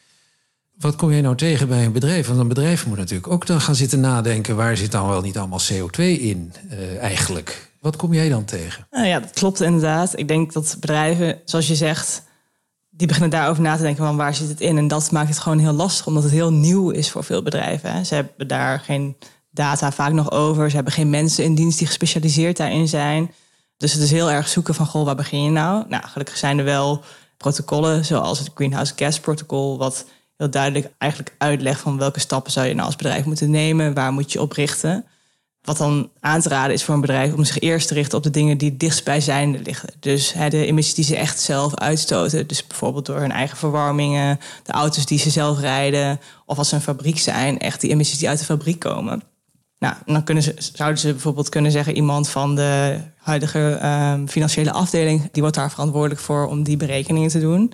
Wat 0.79 0.97
kom 0.97 1.11
jij 1.11 1.21
nou 1.21 1.37
tegen 1.37 1.69
bij 1.69 1.85
een 1.85 1.93
bedrijf? 1.93 2.27
Want 2.27 2.41
een 2.41 2.49
bedrijf 2.49 2.87
moet 2.87 2.97
natuurlijk 2.97 3.33
ook 3.33 3.47
dan 3.47 3.61
gaan 3.61 3.75
zitten 3.75 4.01
nadenken... 4.01 4.57
waar 4.57 4.77
zit 4.77 4.93
dan 4.93 5.09
wel 5.09 5.21
niet 5.21 5.39
allemaal 5.39 5.61
CO2 5.73 5.97
in 6.03 6.53
uh, 6.71 6.99
eigenlijk? 6.99 7.71
Wat 7.81 7.97
kom 7.97 8.15
jij 8.15 8.29
dan 8.29 8.45
tegen? 8.45 8.87
Nou 8.91 9.07
ja, 9.07 9.21
dat 9.21 9.31
klopt 9.31 9.61
inderdaad. 9.61 10.19
Ik 10.19 10.29
denk 10.29 10.53
dat 10.53 10.77
bedrijven, 10.81 11.41
zoals 11.45 11.67
je 11.67 11.75
zegt... 11.75 12.23
die 12.91 13.07
beginnen 13.07 13.31
daarover 13.31 13.63
na 13.63 13.77
te 13.77 13.83
denken 13.83 14.05
van 14.05 14.17
waar 14.17 14.35
zit 14.35 14.49
het 14.49 14.61
in? 14.61 14.79
En 14.79 14.89
dat 14.89 15.11
maakt 15.11 15.29
het 15.29 15.39
gewoon 15.39 15.59
heel 15.59 15.73
lastig, 15.73 16.07
omdat 16.07 16.23
het 16.23 16.33
heel 16.33 16.53
nieuw 16.53 16.91
is 16.91 17.11
voor 17.11 17.25
veel 17.25 17.43
bedrijven. 17.43 17.93
Hè. 17.93 18.05
Ze 18.05 18.15
hebben 18.15 18.49
daar 18.49 18.81
geen 18.81 19.17
data 19.51 19.93
vaak 19.93 20.13
nog 20.13 20.31
over. 20.31 20.69
Ze 20.69 20.77
hebben 20.77 20.93
geen 20.93 21.11
mensen 21.11 21.45
in 21.45 21.55
dienst 21.55 21.79
die 21.79 21.87
gespecialiseerd 21.87 22.57
daarin 22.57 22.89
zijn. 22.89 23.33
Dus 23.77 23.93
het 23.93 24.03
is 24.03 24.11
heel 24.11 24.31
erg 24.31 24.49
zoeken 24.49 24.75
van, 24.75 24.87
goh, 24.87 25.05
waar 25.05 25.17
begin 25.17 25.43
je 25.43 25.51
nou? 25.51 25.85
Nou, 25.89 26.05
gelukkig 26.07 26.37
zijn 26.37 26.59
er 26.59 26.65
wel 26.65 27.03
protocollen, 27.37 28.05
zoals 28.05 28.39
het 28.39 28.51
Greenhouse 28.55 28.93
Gas 28.97 29.21
Protocol... 29.21 29.79
wat 29.79 30.05
heel 30.37 30.51
duidelijk 30.51 30.93
eigenlijk 30.99 31.35
uitleg 31.39 31.79
van 31.79 31.99
welke 31.99 32.21
stappen 32.21 32.53
zou 32.53 32.67
je 32.67 32.75
nou 32.75 32.87
als 32.87 32.97
bedrijf 32.97 33.25
moeten 33.25 33.51
nemen, 33.51 33.95
waar 33.95 34.13
moet 34.13 34.33
je 34.33 34.41
op 34.41 34.53
richten. 34.53 35.05
Wat 35.63 35.77
dan 35.77 36.11
aan 36.21 36.41
te 36.41 36.49
raden 36.49 36.73
is 36.73 36.85
voor 36.85 36.95
een 36.95 37.01
bedrijf 37.01 37.33
om 37.33 37.45
zich 37.45 37.59
eerst 37.59 37.89
te 37.89 37.95
richten 37.95 38.19
op 38.19 38.25
de 38.25 38.31
dingen 38.31 38.59
die 38.59 38.77
dichtstbijzijnde 38.77 39.59
liggen. 39.59 39.89
Dus 40.01 40.33
hè, 40.33 40.49
de 40.49 40.67
emissies 40.67 40.95
die 40.95 41.05
ze 41.05 41.17
echt 41.17 41.41
zelf 41.41 41.75
uitstoten. 41.75 42.47
Dus 42.47 42.67
bijvoorbeeld 42.67 43.07
door 43.07 43.21
hun 43.21 43.33
eigen 43.33 43.57
verwarmingen, 43.57 44.41
de 44.63 44.73
auto's 44.73 45.07
die 45.07 45.19
ze 45.19 45.31
zelf 45.31 45.61
rijden. 45.61 46.21
Of 46.47 46.59
als 46.59 46.69
ze 46.69 46.75
een 46.75 46.81
fabriek 46.81 47.19
zijn, 47.19 47.59
echt 47.59 47.81
die 47.81 47.91
emissies 47.91 48.19
die 48.19 48.29
uit 48.29 48.39
de 48.39 48.45
fabriek 48.45 48.79
komen. 48.79 49.23
Nou, 49.79 49.95
dan 50.07 50.25
kunnen 50.25 50.43
ze, 50.43 50.55
zouden 50.75 50.99
ze 50.99 51.11
bijvoorbeeld 51.11 51.49
kunnen 51.49 51.71
zeggen: 51.71 51.97
iemand 51.97 52.29
van 52.29 52.55
de 52.55 53.01
huidige 53.17 53.79
ehm, 53.81 54.27
financiële 54.27 54.73
afdeling, 54.73 55.29
die 55.33 55.43
wordt 55.43 55.57
daar 55.57 55.71
verantwoordelijk 55.71 56.21
voor 56.21 56.47
om 56.47 56.63
die 56.63 56.77
berekeningen 56.77 57.31
te 57.31 57.41
doen. 57.41 57.73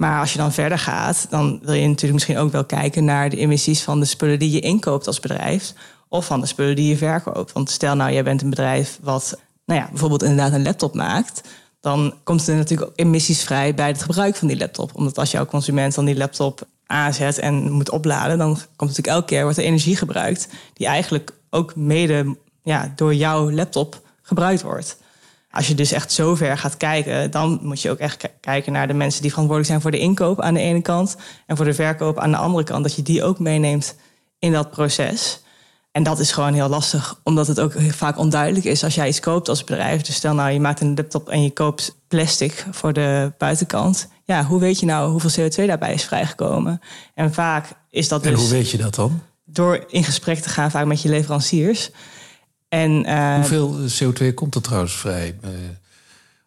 Maar 0.00 0.20
als 0.20 0.32
je 0.32 0.38
dan 0.38 0.52
verder 0.52 0.78
gaat, 0.78 1.26
dan 1.30 1.60
wil 1.62 1.74
je 1.74 1.86
natuurlijk 1.86 2.12
misschien 2.12 2.38
ook 2.38 2.52
wel 2.52 2.64
kijken 2.64 3.04
naar 3.04 3.30
de 3.30 3.36
emissies 3.36 3.82
van 3.82 4.00
de 4.00 4.06
spullen 4.06 4.38
die 4.38 4.50
je 4.50 4.60
inkoopt 4.60 5.06
als 5.06 5.20
bedrijf. 5.20 5.72
Of 6.08 6.26
van 6.26 6.40
de 6.40 6.46
spullen 6.46 6.76
die 6.76 6.88
je 6.88 6.96
verkoopt. 6.96 7.52
Want 7.52 7.70
stel 7.70 7.96
nou, 7.96 8.12
jij 8.12 8.24
bent 8.24 8.42
een 8.42 8.50
bedrijf 8.50 8.98
wat 9.02 9.38
nou 9.64 9.80
ja, 9.80 9.88
bijvoorbeeld 9.88 10.22
inderdaad 10.22 10.52
een 10.52 10.62
laptop 10.62 10.94
maakt. 10.94 11.40
Dan 11.80 12.14
komt 12.24 12.48
er 12.48 12.54
natuurlijk 12.54 12.90
ook 12.90 12.96
emissies 12.98 13.42
vrij 13.42 13.74
bij 13.74 13.86
het 13.86 14.02
gebruik 14.02 14.36
van 14.36 14.48
die 14.48 14.56
laptop. 14.56 14.94
Omdat 14.94 15.18
als 15.18 15.30
jouw 15.30 15.46
consument 15.46 15.94
dan 15.94 16.04
die 16.04 16.16
laptop 16.16 16.62
aanzet 16.86 17.38
en 17.38 17.70
moet 17.70 17.90
opladen, 17.90 18.38
dan 18.38 18.54
komt 18.54 18.90
natuurlijk 18.90 19.16
elke 19.16 19.26
keer 19.26 19.42
wordt 19.42 19.58
er 19.58 19.64
energie 19.64 19.96
gebruikt. 19.96 20.48
Die 20.72 20.86
eigenlijk 20.86 21.32
ook 21.50 21.76
mede 21.76 22.36
ja, 22.62 22.92
door 22.96 23.14
jouw 23.14 23.50
laptop 23.50 24.00
gebruikt 24.22 24.62
wordt. 24.62 24.96
Als 25.50 25.68
je 25.68 25.74
dus 25.74 25.92
echt 25.92 26.12
zo 26.12 26.34
ver 26.34 26.58
gaat 26.58 26.76
kijken, 26.76 27.30
dan 27.30 27.58
moet 27.62 27.82
je 27.82 27.90
ook 27.90 27.98
echt 27.98 28.28
kijken 28.40 28.72
naar 28.72 28.86
de 28.86 28.94
mensen 28.94 29.22
die 29.22 29.30
verantwoordelijk 29.30 29.72
zijn 29.72 29.80
voor 29.80 30.00
de 30.00 30.06
inkoop 30.06 30.40
aan 30.40 30.54
de 30.54 30.60
ene 30.60 30.82
kant 30.82 31.16
en 31.46 31.56
voor 31.56 31.64
de 31.64 31.74
verkoop 31.74 32.18
aan 32.18 32.30
de 32.30 32.36
andere 32.36 32.64
kant. 32.64 32.82
Dat 32.82 32.94
je 32.94 33.02
die 33.02 33.22
ook 33.22 33.38
meeneemt 33.38 33.94
in 34.38 34.52
dat 34.52 34.70
proces. 34.70 35.42
En 35.92 36.02
dat 36.02 36.18
is 36.18 36.32
gewoon 36.32 36.52
heel 36.52 36.68
lastig, 36.68 37.20
omdat 37.24 37.46
het 37.46 37.60
ook 37.60 37.72
vaak 37.88 38.18
onduidelijk 38.18 38.64
is 38.64 38.84
als 38.84 38.94
jij 38.94 39.08
iets 39.08 39.20
koopt 39.20 39.48
als 39.48 39.64
bedrijf. 39.64 40.02
Dus 40.02 40.14
stel 40.14 40.34
nou, 40.34 40.50
je 40.50 40.60
maakt 40.60 40.80
een 40.80 40.94
laptop 40.94 41.28
en 41.28 41.42
je 41.42 41.50
koopt 41.50 41.96
plastic 42.08 42.66
voor 42.70 42.92
de 42.92 43.32
buitenkant. 43.38 44.08
Ja, 44.24 44.44
hoe 44.44 44.60
weet 44.60 44.80
je 44.80 44.86
nou 44.86 45.10
hoeveel 45.10 45.48
CO2 45.48 45.66
daarbij 45.66 45.92
is 45.92 46.04
vrijgekomen? 46.04 46.80
En 47.14 47.34
vaak 47.34 47.66
is 47.90 48.08
dat 48.08 48.22
dus... 48.22 48.32
En 48.32 48.38
hoe 48.38 48.48
weet 48.48 48.70
je 48.70 48.78
dat 48.78 48.94
dan? 48.94 49.22
Door 49.44 49.84
in 49.88 50.04
gesprek 50.04 50.38
te 50.38 50.48
gaan 50.48 50.70
vaak 50.70 50.86
met 50.86 51.02
je 51.02 51.08
leveranciers. 51.08 51.90
En, 52.70 53.08
uh, 53.08 53.34
Hoeveel 53.34 53.76
CO2 53.88 54.34
komt 54.34 54.54
er 54.54 54.62
trouwens 54.62 54.92
vrij? 54.92 55.38
Uh, 55.44 55.50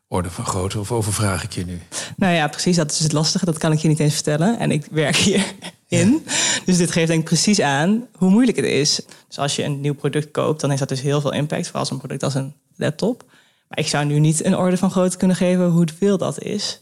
orde 0.07 0.29
van 0.29 0.45
grootte, 0.45 0.79
of 0.79 0.91
overvraag 0.91 1.43
ik 1.43 1.53
je 1.53 1.65
nu? 1.65 1.81
Nou 2.15 2.33
ja, 2.33 2.47
precies, 2.47 2.75
dat 2.75 2.91
is 2.91 2.99
het 2.99 3.11
lastige. 3.11 3.45
Dat 3.45 3.57
kan 3.57 3.71
ik 3.71 3.79
je 3.79 3.87
niet 3.87 3.99
eens 3.99 4.13
vertellen. 4.13 4.59
En 4.59 4.71
ik 4.71 4.85
werk 4.91 5.15
hierin. 5.15 5.43
Ja. 5.87 6.31
Dus 6.65 6.77
dit 6.77 6.91
geeft 6.91 7.07
denk 7.07 7.19
ik 7.19 7.25
precies 7.25 7.59
aan 7.59 8.07
hoe 8.15 8.29
moeilijk 8.29 8.57
het 8.57 8.65
is. 8.65 9.01
Dus 9.27 9.37
als 9.37 9.55
je 9.55 9.63
een 9.63 9.81
nieuw 9.81 9.93
product 9.93 10.31
koopt, 10.31 10.59
dan 10.59 10.69
heeft 10.69 10.81
dat 10.81 10.89
dus 10.89 11.01
heel 11.01 11.21
veel 11.21 11.33
impact. 11.33 11.63
Vooral 11.63 11.81
als 11.81 11.91
een 11.91 11.97
product 11.97 12.23
als 12.23 12.35
een 12.35 12.53
laptop. 12.75 13.23
Maar 13.67 13.79
ik 13.79 13.87
zou 13.87 14.05
nu 14.05 14.19
niet 14.19 14.45
een 14.45 14.57
orde 14.57 14.77
van 14.77 14.91
grootte 14.91 15.17
kunnen 15.17 15.37
geven 15.37 15.69
hoeveel 15.69 16.17
dat 16.17 16.41
is. 16.41 16.79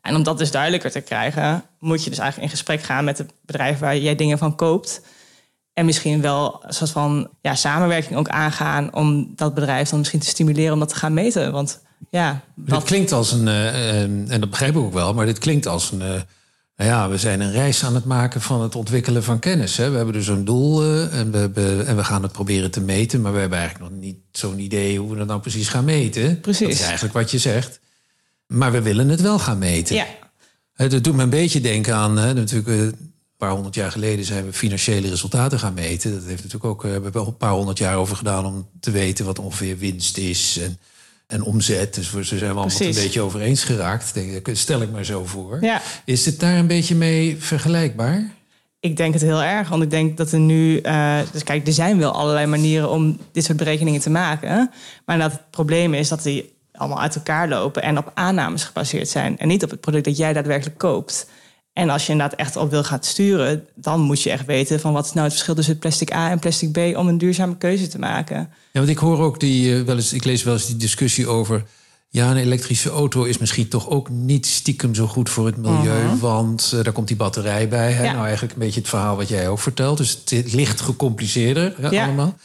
En 0.00 0.14
om 0.14 0.22
dat 0.22 0.38
dus 0.38 0.50
duidelijker 0.50 0.90
te 0.90 1.00
krijgen, 1.00 1.64
moet 1.78 2.04
je 2.04 2.10
dus 2.10 2.18
eigenlijk 2.18 2.50
in 2.50 2.56
gesprek 2.56 2.82
gaan 2.82 3.04
met 3.04 3.18
het 3.18 3.32
bedrijf 3.46 3.78
waar 3.78 3.96
jij 3.96 4.16
dingen 4.16 4.38
van 4.38 4.56
koopt. 4.56 5.00
En 5.72 5.84
misschien 5.84 6.20
wel 6.20 6.62
een 6.66 6.72
soort 6.72 6.90
van 6.90 7.28
ja, 7.40 7.54
samenwerking 7.54 8.18
ook 8.18 8.28
aangaan 8.28 8.94
om 8.94 9.32
dat 9.36 9.54
bedrijf 9.54 9.88
dan 9.88 9.98
misschien 9.98 10.20
te 10.20 10.26
stimuleren 10.26 10.72
om 10.72 10.78
dat 10.78 10.88
te 10.88 10.94
gaan 10.94 11.14
meten. 11.14 11.52
Want 11.52 11.80
ja, 12.10 12.40
dat 12.54 12.78
dit 12.78 12.88
klinkt 12.88 13.12
als 13.12 13.32
een, 13.32 13.46
uh, 13.46 14.02
en 14.02 14.40
dat 14.40 14.50
begrijp 14.50 14.74
ik 14.74 14.80
ook 14.80 14.92
wel, 14.92 15.14
maar 15.14 15.26
dit 15.26 15.38
klinkt 15.38 15.66
als 15.66 15.90
een. 15.90 16.00
Uh, 16.00 16.20
nou 16.76 16.90
ja, 16.90 17.08
we 17.08 17.18
zijn 17.18 17.40
een 17.40 17.52
reis 17.52 17.84
aan 17.84 17.94
het 17.94 18.04
maken 18.04 18.40
van 18.40 18.62
het 18.62 18.74
ontwikkelen 18.74 19.24
van 19.24 19.38
kennis. 19.38 19.76
Hè. 19.76 19.90
We 19.90 19.96
hebben 19.96 20.14
dus 20.14 20.28
een 20.28 20.44
doel 20.44 20.84
uh, 20.84 21.18
en, 21.18 21.30
we 21.30 21.84
en 21.86 21.96
we 21.96 22.04
gaan 22.04 22.22
het 22.22 22.32
proberen 22.32 22.70
te 22.70 22.80
meten, 22.80 23.20
maar 23.20 23.32
we 23.32 23.38
hebben 23.38 23.58
eigenlijk 23.58 23.90
nog 23.90 24.00
niet 24.00 24.16
zo'n 24.32 24.58
idee 24.58 24.98
hoe 24.98 25.10
we 25.10 25.16
dat 25.16 25.26
nou 25.26 25.40
precies 25.40 25.68
gaan 25.68 25.84
meten. 25.84 26.40
Precies. 26.40 26.66
Dat 26.66 26.76
is 26.76 26.82
eigenlijk 26.82 27.14
wat 27.14 27.30
je 27.30 27.38
zegt. 27.38 27.80
Maar 28.46 28.72
we 28.72 28.82
willen 28.82 29.08
het 29.08 29.20
wel 29.20 29.38
gaan 29.38 29.58
meten. 29.58 29.94
Ja. 29.94 30.06
Dat 30.76 31.04
doet 31.04 31.14
me 31.14 31.22
een 31.22 31.30
beetje 31.30 31.60
denken 31.60 31.94
aan 31.94 32.14
natuurlijk 32.14 32.94
paar 33.42 33.54
honderd 33.54 33.74
jaar 33.74 33.90
geleden 33.90 34.24
zijn 34.24 34.44
we 34.44 34.52
financiële 34.52 35.08
resultaten 35.08 35.58
gaan 35.58 35.74
meten. 35.74 36.12
Dat 36.12 36.24
heeft 36.24 36.42
natuurlijk 36.42 36.64
ook, 36.64 36.84
uh, 36.84 36.96
we 36.96 37.02
hebben 37.02 37.26
een 37.26 37.36
paar 37.36 37.52
honderd 37.52 37.78
jaar 37.78 37.96
over 37.96 38.16
gedaan 38.16 38.46
om 38.46 38.68
te 38.80 38.90
weten 38.90 39.24
wat 39.24 39.38
ongeveer 39.38 39.78
winst 39.78 40.18
is 40.18 40.58
en, 40.62 40.78
en 41.26 41.42
omzet. 41.42 41.94
Dus 41.94 42.10
we 42.10 42.24
zijn 42.24 42.40
we 42.40 42.46
allemaal 42.46 42.70
een 42.78 42.94
beetje 42.94 43.20
over 43.20 43.40
eens 43.40 43.64
geraakt. 43.64 44.14
Denk, 44.14 44.48
stel 44.52 44.82
ik 44.82 44.90
maar 44.90 45.04
zo 45.04 45.24
voor. 45.24 45.58
Ja. 45.60 45.82
Is 46.04 46.26
het 46.26 46.40
daar 46.40 46.58
een 46.58 46.66
beetje 46.66 46.94
mee 46.94 47.36
vergelijkbaar? 47.38 48.30
Ik 48.80 48.96
denk 48.96 49.12
het 49.12 49.22
heel 49.22 49.42
erg, 49.42 49.68
want 49.68 49.82
ik 49.82 49.90
denk 49.90 50.16
dat 50.16 50.32
er 50.32 50.40
nu. 50.40 50.80
Uh, 50.80 51.18
dus 51.32 51.42
kijk, 51.42 51.66
er 51.66 51.72
zijn 51.72 51.98
wel 51.98 52.12
allerlei 52.12 52.46
manieren 52.46 52.90
om 52.90 53.18
dit 53.32 53.44
soort 53.44 53.58
berekeningen 53.58 54.00
te 54.00 54.10
maken. 54.10 54.70
Maar 55.06 55.18
dat 55.18 55.32
het 55.32 55.50
probleem 55.50 55.94
is 55.94 56.08
dat 56.08 56.22
die 56.22 56.52
allemaal 56.72 57.00
uit 57.00 57.14
elkaar 57.14 57.48
lopen 57.48 57.82
en 57.82 57.98
op 57.98 58.10
aannames 58.14 58.64
gebaseerd 58.64 59.08
zijn. 59.08 59.38
En 59.38 59.48
niet 59.48 59.64
op 59.64 59.70
het 59.70 59.80
product 59.80 60.04
dat 60.04 60.16
jij 60.16 60.32
daadwerkelijk 60.32 60.78
koopt. 60.78 61.26
En 61.72 61.90
als 61.90 62.06
je 62.06 62.12
inderdaad 62.12 62.38
echt 62.38 62.56
op 62.56 62.70
wil 62.70 62.84
gaan 62.84 63.02
sturen, 63.02 63.66
dan 63.74 64.00
moet 64.00 64.22
je 64.22 64.30
echt 64.30 64.46
weten 64.46 64.80
van 64.80 64.92
wat 64.92 65.04
is 65.04 65.12
nou 65.12 65.24
het 65.24 65.32
verschil 65.32 65.54
tussen 65.54 65.78
plastic 65.78 66.12
A 66.12 66.30
en 66.30 66.38
plastic 66.38 66.72
B 66.72 66.96
om 66.96 67.08
een 67.08 67.18
duurzame 67.18 67.56
keuze 67.56 67.88
te 67.88 67.98
maken. 67.98 68.36
Ja, 68.36 68.78
want 68.80 68.88
ik 68.88 68.98
hoor 68.98 69.18
ook 69.18 69.40
die 69.40 69.70
uh, 69.70 69.82
wel 69.82 69.96
eens, 69.96 70.12
ik 70.12 70.24
lees 70.24 70.42
wel 70.42 70.54
eens 70.54 70.66
die 70.66 70.76
discussie 70.76 71.28
over. 71.28 71.64
Ja, 72.08 72.30
een 72.30 72.36
elektrische 72.36 72.90
auto 72.90 73.24
is 73.24 73.38
misschien 73.38 73.68
toch 73.68 73.88
ook 73.88 74.08
niet 74.10 74.46
stiekem 74.46 74.94
zo 74.94 75.06
goed 75.06 75.30
voor 75.30 75.46
het 75.46 75.56
milieu. 75.56 76.02
Uh 76.02 76.08
-huh. 76.08 76.20
Want 76.20 76.72
uh, 76.74 76.84
daar 76.84 76.92
komt 76.92 77.08
die 77.08 77.16
batterij 77.16 77.68
bij. 77.68 77.92
Hè? 77.92 78.04
Ja. 78.04 78.12
Nou, 78.12 78.24
eigenlijk 78.24 78.52
een 78.52 78.60
beetje 78.60 78.80
het 78.80 78.88
verhaal 78.88 79.16
wat 79.16 79.28
jij 79.28 79.48
ook 79.48 79.58
vertelt. 79.58 79.98
Dus 79.98 80.22
het 80.24 80.52
ligt 80.52 80.80
gecompliceerder 80.80 81.74
hè, 81.80 81.88
ja. 81.88 82.04
allemaal. 82.04 82.36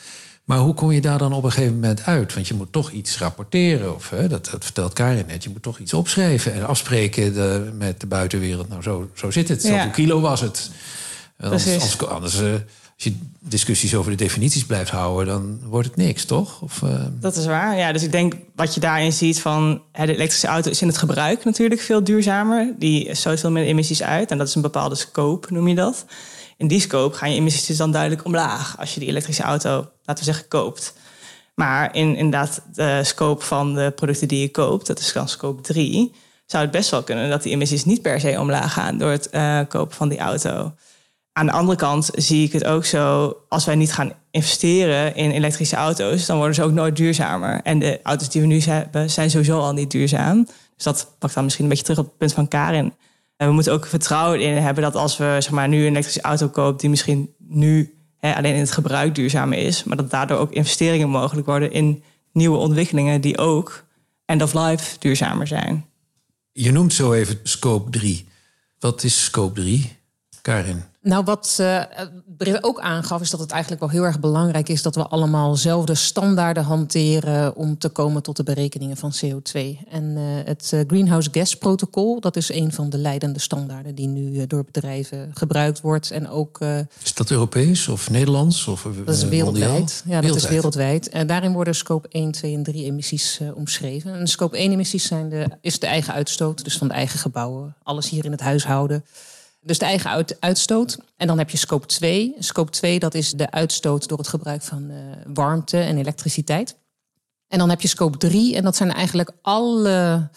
Maar 0.48 0.58
hoe 0.58 0.74
kom 0.74 0.92
je 0.92 1.02
daar 1.02 1.18
dan 1.18 1.34
op 1.34 1.44
een 1.44 1.52
gegeven 1.52 1.74
moment 1.74 2.04
uit? 2.06 2.34
Want 2.34 2.48
je 2.48 2.54
moet 2.54 2.72
toch 2.72 2.92
iets 2.92 3.18
rapporteren. 3.18 3.96
Of 3.96 4.10
hè, 4.10 4.28
dat, 4.28 4.50
dat, 4.52 4.64
vertelt 4.64 4.94
Karin 4.94 5.26
net. 5.28 5.44
Je 5.44 5.50
moet 5.50 5.62
toch 5.62 5.80
iets 5.80 5.94
opschrijven 5.94 6.54
en 6.54 6.68
afspreken 6.68 7.34
de, 7.34 7.72
met 7.78 8.02
de 8.02 8.08
buitenwereld. 8.08 8.70
Nou, 8.70 8.82
zo, 8.82 9.10
zo 9.14 9.32
zit 9.32 9.50
het. 9.50 9.62
Zoveel 9.62 9.90
kilo 9.90 10.20
was 10.22 10.42
het. 10.42 10.72
Anders, 11.40 11.68
anders, 11.68 12.08
anders 12.08 12.42
uh, 12.42 12.52
als 12.54 13.04
je 13.04 13.16
discussies 13.40 13.96
over 13.96 14.12
de 14.12 14.18
definities 14.18 14.66
blijft 14.66 14.90
houden, 14.90 15.26
dan 15.26 15.60
wordt 15.64 15.88
het 15.88 15.98
niks, 15.98 16.26
toch? 16.26 16.62
Of, 16.62 16.82
uh... 16.82 17.06
Dat 17.20 17.36
is 17.36 17.46
waar. 17.46 17.78
Ja, 17.78 17.92
dus 17.92 18.04
ik 18.04 18.12
denk 18.12 18.34
wat 18.56 18.74
je 18.74 18.80
daarin 18.80 19.14
ziet 19.14 19.42
van 19.42 19.82
hè, 19.92 20.06
de 20.06 20.14
elektrische 20.14 20.48
auto 20.48 20.70
is 20.70 20.82
in 20.82 20.88
het 20.88 20.98
gebruik 20.98 21.44
natuurlijk 21.44 21.82
veel 21.82 22.04
duurzamer. 22.04 22.74
Die 22.80 23.16
stoot 23.16 23.40
veel 23.40 23.52
minder 23.52 23.72
emissies 23.72 24.04
uit. 24.04 24.32
En 24.32 24.38
dat 24.38 24.48
is 24.48 24.56
een 24.56 24.62
bepaalde 24.62 24.96
scope, 24.96 25.54
noem 25.54 25.68
je 25.68 25.76
dat. 25.76 26.06
In 26.58 26.68
die 26.68 26.80
scope 26.80 27.16
gaan 27.16 27.32
je 27.32 27.40
emissies 27.40 27.66
dus 27.66 27.78
dan 27.78 27.92
duidelijk 27.92 28.26
omlaag 28.26 28.78
als 28.80 28.94
je 28.94 29.00
die 29.00 29.10
elektrische 29.10 29.44
auto, 29.44 29.70
laten 30.04 30.26
we 30.26 30.32
zeggen, 30.32 30.48
koopt. 30.48 30.94
Maar 31.56 31.96
in 31.96 32.16
inderdaad 32.16 32.62
de 32.74 33.00
scope 33.04 33.46
van 33.46 33.74
de 33.74 33.92
producten 33.96 34.28
die 34.28 34.42
je 34.42 34.52
koopt, 34.52 34.88
dat 34.88 35.00
is 35.00 35.14
dan 35.14 35.30
scope 35.30 35.62
3, 35.62 36.14
zou 36.46 36.64
het 36.64 36.72
best 36.72 36.90
wel 36.90 37.04
kunnen 37.04 37.30
dat 37.30 37.44
die 37.44 37.52
emissies 37.52 37.86
niet 37.86 38.02
per 38.02 38.20
se 38.20 38.40
omlaag 38.40 38.74
gaan 38.74 38.98
door 38.98 39.10
het 39.10 39.28
uh, 39.32 39.60
kopen 39.68 39.96
van 39.96 40.10
die 40.10 40.20
auto. 40.20 40.74
Aan 41.34 41.46
de 41.46 41.52
andere 41.52 41.78
kant 41.78 42.10
zie 42.14 42.46
ik 42.46 42.54
het 42.54 42.64
ook 42.64 42.86
zo, 42.86 43.36
als 43.50 43.66
wij 43.66 43.76
niet 43.76 43.94
gaan 43.94 44.14
investeren 44.32 45.16
in 45.16 45.32
elektrische 45.32 45.76
auto's, 45.76 46.26
dan 46.26 46.38
worden 46.38 46.56
ze 46.56 46.64
ook 46.64 46.72
nooit 46.72 46.96
duurzamer. 46.96 47.62
En 47.64 47.80
de 47.80 48.00
auto's 48.04 48.30
die 48.30 48.42
we 48.42 48.48
nu 48.48 48.62
hebben, 48.62 49.10
zijn 49.10 49.30
sowieso 49.30 49.60
al 49.60 49.74
niet 49.74 49.92
duurzaam. 49.92 50.48
Dus 50.76 50.84
dat 50.84 51.16
pakt 51.20 51.34
dan 51.34 51.44
misschien 51.44 51.64
een 51.64 51.70
beetje 51.70 51.86
terug 51.86 52.00
op 52.00 52.06
het 52.06 52.18
punt 52.18 52.34
van 52.34 52.48
Karin. 52.48 52.94
En 53.38 53.48
we 53.48 53.54
moeten 53.54 53.74
ook 53.74 53.86
vertrouwen 53.86 54.42
in 54.42 54.58
hebben 54.58 54.84
dat 54.84 54.96
als 54.96 55.18
we 55.18 55.38
zeg 55.40 55.50
maar, 55.50 55.68
nu 55.68 55.82
een 55.82 55.92
elektrische 55.92 56.22
auto 56.22 56.50
kopen, 56.50 56.78
die 56.78 56.90
misschien 56.90 57.34
nu 57.38 57.96
hè, 58.18 58.36
alleen 58.36 58.54
in 58.54 58.60
het 58.60 58.72
gebruik 58.72 59.16
duurzamer 59.16 59.58
is, 59.58 59.84
maar 59.84 59.98
dat 59.98 60.10
daardoor 60.10 60.38
ook 60.38 60.52
investeringen 60.52 61.10
mogelijk 61.10 61.48
worden 61.48 61.72
in 61.72 62.04
nieuwe 62.32 62.58
ontwikkelingen 62.58 63.22
die 63.22 63.38
ook 63.38 63.86
end 64.26 64.42
of 64.42 64.54
life 64.54 65.00
duurzamer 65.00 65.48
zijn. 65.48 65.86
Je 66.52 66.72
noemt 66.72 66.94
zo 66.94 67.14
even 67.14 67.40
scope 67.44 67.90
3. 67.90 68.28
Wat 68.80 69.04
is 69.04 69.24
scope 69.24 69.62
3, 69.62 69.98
Karin? 70.42 70.84
Nou, 71.08 71.24
wat 71.24 71.58
uh, 71.62 71.82
Britt 72.38 72.64
ook 72.64 72.80
aangaf, 72.80 73.22
is 73.22 73.30
dat 73.30 73.40
het 73.40 73.52
eigenlijk 73.52 73.82
wel 73.82 73.92
heel 73.92 74.04
erg 74.04 74.20
belangrijk 74.20 74.70
is 74.70 74.82
dat 74.82 74.96
we 74.96 75.08
allemaal 75.08 75.56
zelfde 75.56 75.96
standaarden 75.96 76.64
hanteren 76.64 77.56
om 77.56 77.78
te 77.78 77.90
komen 77.90 78.24
tot 78.24 78.36
de 78.36 78.44
berekeningen 78.44 78.98
van 78.98 79.14
CO2. 79.26 79.60
En 79.90 80.04
uh, 80.04 80.22
het 80.46 80.72
uh, 80.74 80.82
Greenhouse 80.88 81.30
Gas 81.32 81.56
Protocol, 81.56 82.20
dat 82.20 82.36
is 82.36 82.52
een 82.52 82.72
van 82.72 82.90
de 82.90 82.98
leidende 82.98 83.40
standaarden 83.40 83.96
die 83.96 84.08
nu 84.08 84.48
door 84.48 84.66
bedrijven 84.72 85.32
gebruikt 85.34 85.82
wordt. 85.82 86.12
En 86.12 86.30
ook, 86.30 86.60
is 87.04 87.14
dat 87.14 87.32
Europees 87.32 87.88
of 87.88 88.10
Nederlands? 88.10 88.68
Of, 88.68 88.88
dat 89.06 89.16
is 89.16 89.24
wereldwijd. 89.24 90.04
Ja, 90.06 90.12
dat 90.12 90.22
wereldwijd. 90.22 90.36
is 90.36 90.50
wereldwijd. 90.50 91.10
En 91.10 91.28
daarin 91.28 91.54
worden 91.54 91.76
scope 91.76 92.08
1, 92.12 92.32
2 92.32 92.54
en 92.54 92.64
3 92.64 92.86
emissies 92.86 93.40
omschreven. 93.54 94.14
En 94.14 94.28
scope 94.28 94.58
1 94.58 94.72
emissies 94.72 95.08
zijn 95.08 95.30
de, 95.30 95.48
is 95.62 95.80
de 95.80 95.88
eigen 95.88 96.14
uitstoot, 96.14 96.64
dus 96.64 96.78
van 96.78 96.88
de 96.88 96.94
eigen 96.94 97.20
gebouwen. 97.20 97.76
Alles 97.84 98.10
hier 98.10 98.26
in 98.26 98.32
het 98.32 98.42
huishouden. 98.42 99.04
Dus 99.68 99.78
de 99.78 99.86
eigen 99.86 100.10
uit, 100.10 100.38
uitstoot. 100.40 100.98
En 101.18 101.28
dan 101.28 101.38
heb 101.38 101.50
je 101.50 101.58
scope 101.58 101.86
2. 101.86 102.36
Scope 102.40 102.72
2, 102.72 103.00
dat 103.00 103.14
is 103.14 103.32
de 103.32 103.52
uitstoot 103.52 104.08
door 104.08 104.18
het 104.18 104.28
gebruik 104.28 104.62
van 104.62 104.92
uh, 104.92 104.98
warmte 105.34 105.78
en 105.78 105.98
elektriciteit. 105.98 106.78
En 107.48 107.60
dan 107.60 107.70
heb 107.70 107.82
je 107.82 107.88
scope 107.88 108.18
3. 108.18 108.56
En 108.56 108.64
dat 108.64 108.76
zijn 108.76 108.94
eigenlijk 108.94 109.32
alle 109.42 110.30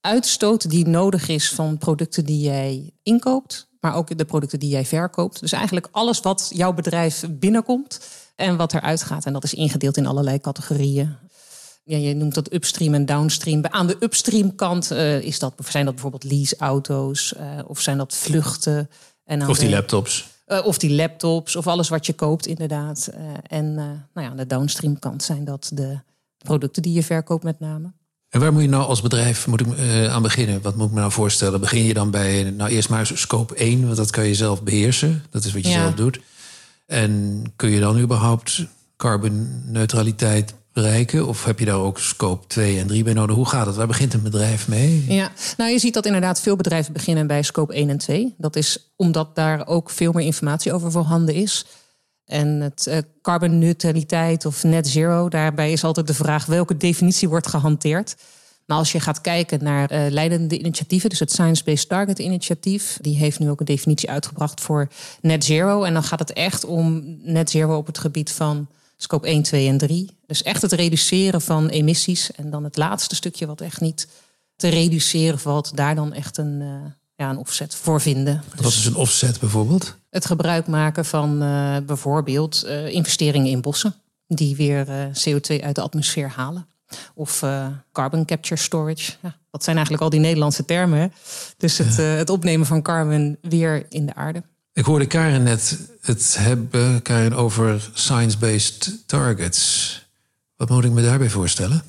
uitstoot 0.00 0.70
die 0.70 0.86
nodig 0.86 1.28
is 1.28 1.50
van 1.50 1.78
producten 1.78 2.24
die 2.24 2.40
jij 2.40 2.92
inkoopt. 3.02 3.68
Maar 3.80 3.94
ook 3.94 4.18
de 4.18 4.24
producten 4.24 4.58
die 4.58 4.70
jij 4.70 4.84
verkoopt. 4.84 5.40
Dus 5.40 5.52
eigenlijk 5.52 5.88
alles 5.90 6.20
wat 6.20 6.50
jouw 6.54 6.72
bedrijf 6.72 7.24
binnenkomt. 7.30 8.00
en 8.36 8.56
wat 8.56 8.74
eruit 8.74 9.02
gaat. 9.02 9.26
En 9.26 9.32
dat 9.32 9.44
is 9.44 9.54
ingedeeld 9.54 9.96
in 9.96 10.06
allerlei 10.06 10.40
categorieën. 10.40 11.16
Ja, 11.84 11.96
je 11.96 12.14
noemt 12.14 12.34
dat 12.34 12.52
upstream 12.52 12.94
en 12.94 13.06
downstream. 13.06 13.64
Aan 13.66 13.86
de 13.86 13.96
upstream 14.00 14.54
kant 14.54 14.92
uh, 14.92 15.22
is 15.22 15.38
dat, 15.38 15.54
zijn 15.68 15.84
dat 15.84 15.94
bijvoorbeeld 15.94 16.24
leaseauto's 16.24 17.34
uh, 17.36 17.58
of 17.66 17.80
zijn 17.80 17.98
dat 17.98 18.14
vluchten. 18.14 18.90
En 19.24 19.48
of 19.48 19.58
die 19.58 19.70
laptops. 19.70 20.30
Uh, 20.46 20.66
of 20.66 20.78
die 20.78 20.90
laptops 20.90 21.56
of 21.56 21.66
alles 21.66 21.88
wat 21.88 22.06
je 22.06 22.12
koopt 22.12 22.46
inderdaad. 22.46 23.10
en 23.46 23.74
nou 23.74 23.98
ja, 24.14 24.28
aan 24.28 24.36
de 24.36 24.46
downstream 24.46 24.98
kant 24.98 25.22
zijn 25.22 25.44
dat 25.44 25.70
de 25.74 25.98
producten 26.38 26.82
die 26.82 26.92
je 26.92 27.02
verkoopt 27.02 27.44
met 27.44 27.60
name. 27.60 27.92
En 28.28 28.40
waar 28.40 28.52
moet 28.52 28.62
je 28.62 28.68
nou 28.68 28.84
als 28.84 29.02
bedrijf 29.02 29.46
moet 29.46 29.60
ik, 29.60 29.66
aan 30.08 30.22
beginnen? 30.22 30.62
Wat 30.62 30.76
moet 30.76 30.86
ik 30.86 30.92
me 30.92 31.00
nou 31.00 31.12
voorstellen? 31.12 31.60
Begin 31.60 31.84
je 31.84 31.94
dan 31.94 32.10
bij, 32.10 32.50
nou 32.50 32.70
eerst 32.70 32.88
maar 32.88 33.06
scope 33.06 33.54
1, 33.54 33.84
want 33.84 33.96
dat 33.96 34.10
kan 34.10 34.26
je 34.26 34.34
zelf 34.34 34.62
beheersen. 34.62 35.24
Dat 35.30 35.44
is 35.44 35.52
wat 35.52 35.66
je 35.66 35.72
zelf 35.72 35.94
doet. 35.94 36.20
En 36.86 37.42
kun 37.56 37.70
je 37.70 37.80
dan 37.80 37.98
überhaupt 37.98 38.66
carbonneutraliteit 38.96 40.54
bereiken? 40.72 41.26
Of 41.26 41.44
heb 41.44 41.58
je 41.58 41.64
daar 41.64 41.80
ook 41.80 41.98
scope 41.98 42.46
2 42.46 42.78
en 42.78 42.86
3 42.86 43.04
bij 43.04 43.12
nodig? 43.12 43.36
Hoe 43.36 43.48
gaat 43.48 43.66
het? 43.66 43.76
Waar 43.76 43.86
begint 43.86 44.14
een 44.14 44.22
bedrijf 44.22 44.68
mee? 44.68 45.04
Ja, 45.08 45.30
nou 45.56 45.70
je 45.70 45.78
ziet 45.78 45.94
dat 45.94 46.06
inderdaad 46.06 46.40
veel 46.40 46.56
bedrijven 46.56 46.92
beginnen 46.92 47.26
bij 47.26 47.42
scope 47.42 47.74
1 47.74 47.90
en 47.90 47.98
2. 47.98 48.34
Dat 48.38 48.56
is 48.56 48.92
omdat 48.96 49.36
daar 49.36 49.66
ook 49.66 49.90
veel 49.90 50.12
meer 50.12 50.24
informatie 50.24 50.72
over 50.72 50.90
voorhanden 50.90 51.34
is. 51.34 51.66
En 52.26 52.48
het 52.48 52.86
uh, 52.88 52.98
carbonneutraliteit 53.22 54.46
of 54.46 54.62
net 54.62 54.88
zero, 54.88 55.28
daarbij 55.28 55.72
is 55.72 55.84
altijd 55.84 56.06
de 56.06 56.14
vraag 56.14 56.46
welke 56.46 56.76
definitie 56.76 57.28
wordt 57.28 57.46
gehanteerd. 57.46 58.16
Maar 58.66 58.78
als 58.78 58.92
je 58.92 59.00
gaat 59.00 59.20
kijken 59.20 59.64
naar 59.64 59.92
uh, 59.92 60.10
leidende 60.10 60.58
initiatieven, 60.58 61.10
dus 61.10 61.18
het 61.18 61.32
Science 61.32 61.64
Based 61.64 61.88
Target 61.88 62.18
Initiatief, 62.18 62.98
die 63.00 63.16
heeft 63.16 63.38
nu 63.38 63.50
ook 63.50 63.60
een 63.60 63.66
definitie 63.66 64.10
uitgebracht 64.10 64.60
voor 64.60 64.88
net 65.20 65.44
zero. 65.44 65.82
En 65.82 65.92
dan 65.92 66.02
gaat 66.02 66.18
het 66.18 66.32
echt 66.32 66.64
om 66.64 67.18
net 67.22 67.50
zero 67.50 67.76
op 67.76 67.86
het 67.86 67.98
gebied 67.98 68.30
van 68.30 68.68
scope 69.02 69.26
1, 69.26 69.42
2 69.42 69.68
en 69.68 69.78
3. 69.78 70.10
Dus 70.26 70.42
echt 70.42 70.62
het 70.62 70.72
reduceren 70.72 71.40
van 71.40 71.68
emissies. 71.68 72.32
En 72.32 72.50
dan 72.50 72.64
het 72.64 72.76
laatste 72.76 73.14
stukje 73.14 73.46
wat 73.46 73.60
echt 73.60 73.80
niet 73.80 74.08
te 74.56 74.68
reduceren 74.68 75.38
valt, 75.38 75.76
daar 75.76 75.94
dan 75.94 76.12
echt 76.12 76.36
een, 76.36 76.60
uh, 76.60 76.68
ja, 77.14 77.30
een 77.30 77.36
offset 77.36 77.74
voor 77.74 78.00
vinden. 78.00 78.42
Wat 78.56 78.72
is 78.72 78.86
een 78.86 78.94
offset 78.94 79.40
bijvoorbeeld? 79.40 79.96
Het 80.10 80.26
gebruik 80.26 80.66
maken 80.66 81.04
van 81.04 81.42
uh, 81.42 81.76
bijvoorbeeld 81.86 82.62
uh, 82.66 82.88
investeringen 82.88 83.50
in 83.50 83.60
bossen, 83.60 83.94
die 84.26 84.56
weer 84.56 84.86
CO2 85.08 85.62
uit 85.62 85.74
de 85.74 85.80
atmosfeer 85.80 86.28
halen. 86.28 86.66
Of 87.14 87.44
carbon 87.92 88.24
capture 88.24 88.60
storage. 88.60 89.12
Ja, 89.22 89.36
dat 89.50 89.64
zijn 89.64 89.76
eigenlijk 89.76 90.04
al 90.04 90.10
die 90.10 90.20
Nederlandse 90.20 90.64
termen. 90.64 90.98
Hè? 90.98 91.06
Dus 91.56 91.78
het, 91.78 91.96
het 91.96 92.30
opnemen 92.30 92.66
van 92.66 92.82
carbon 92.82 93.38
weer 93.40 93.86
in 93.88 94.06
de 94.06 94.14
aarde. 94.14 94.42
Ik 94.74 94.84
hoorde 94.84 95.06
Karin 95.06 95.42
net 95.42 95.78
het 96.00 96.36
hebben, 96.38 97.02
Karin, 97.02 97.34
over 97.34 97.90
science-based 97.94 99.02
targets. 99.06 100.06
Wat 100.56 100.68
moet 100.68 100.84
ik 100.84 100.90
me 100.90 101.02
daarbij 101.02 101.30
voorstellen? 101.30 101.82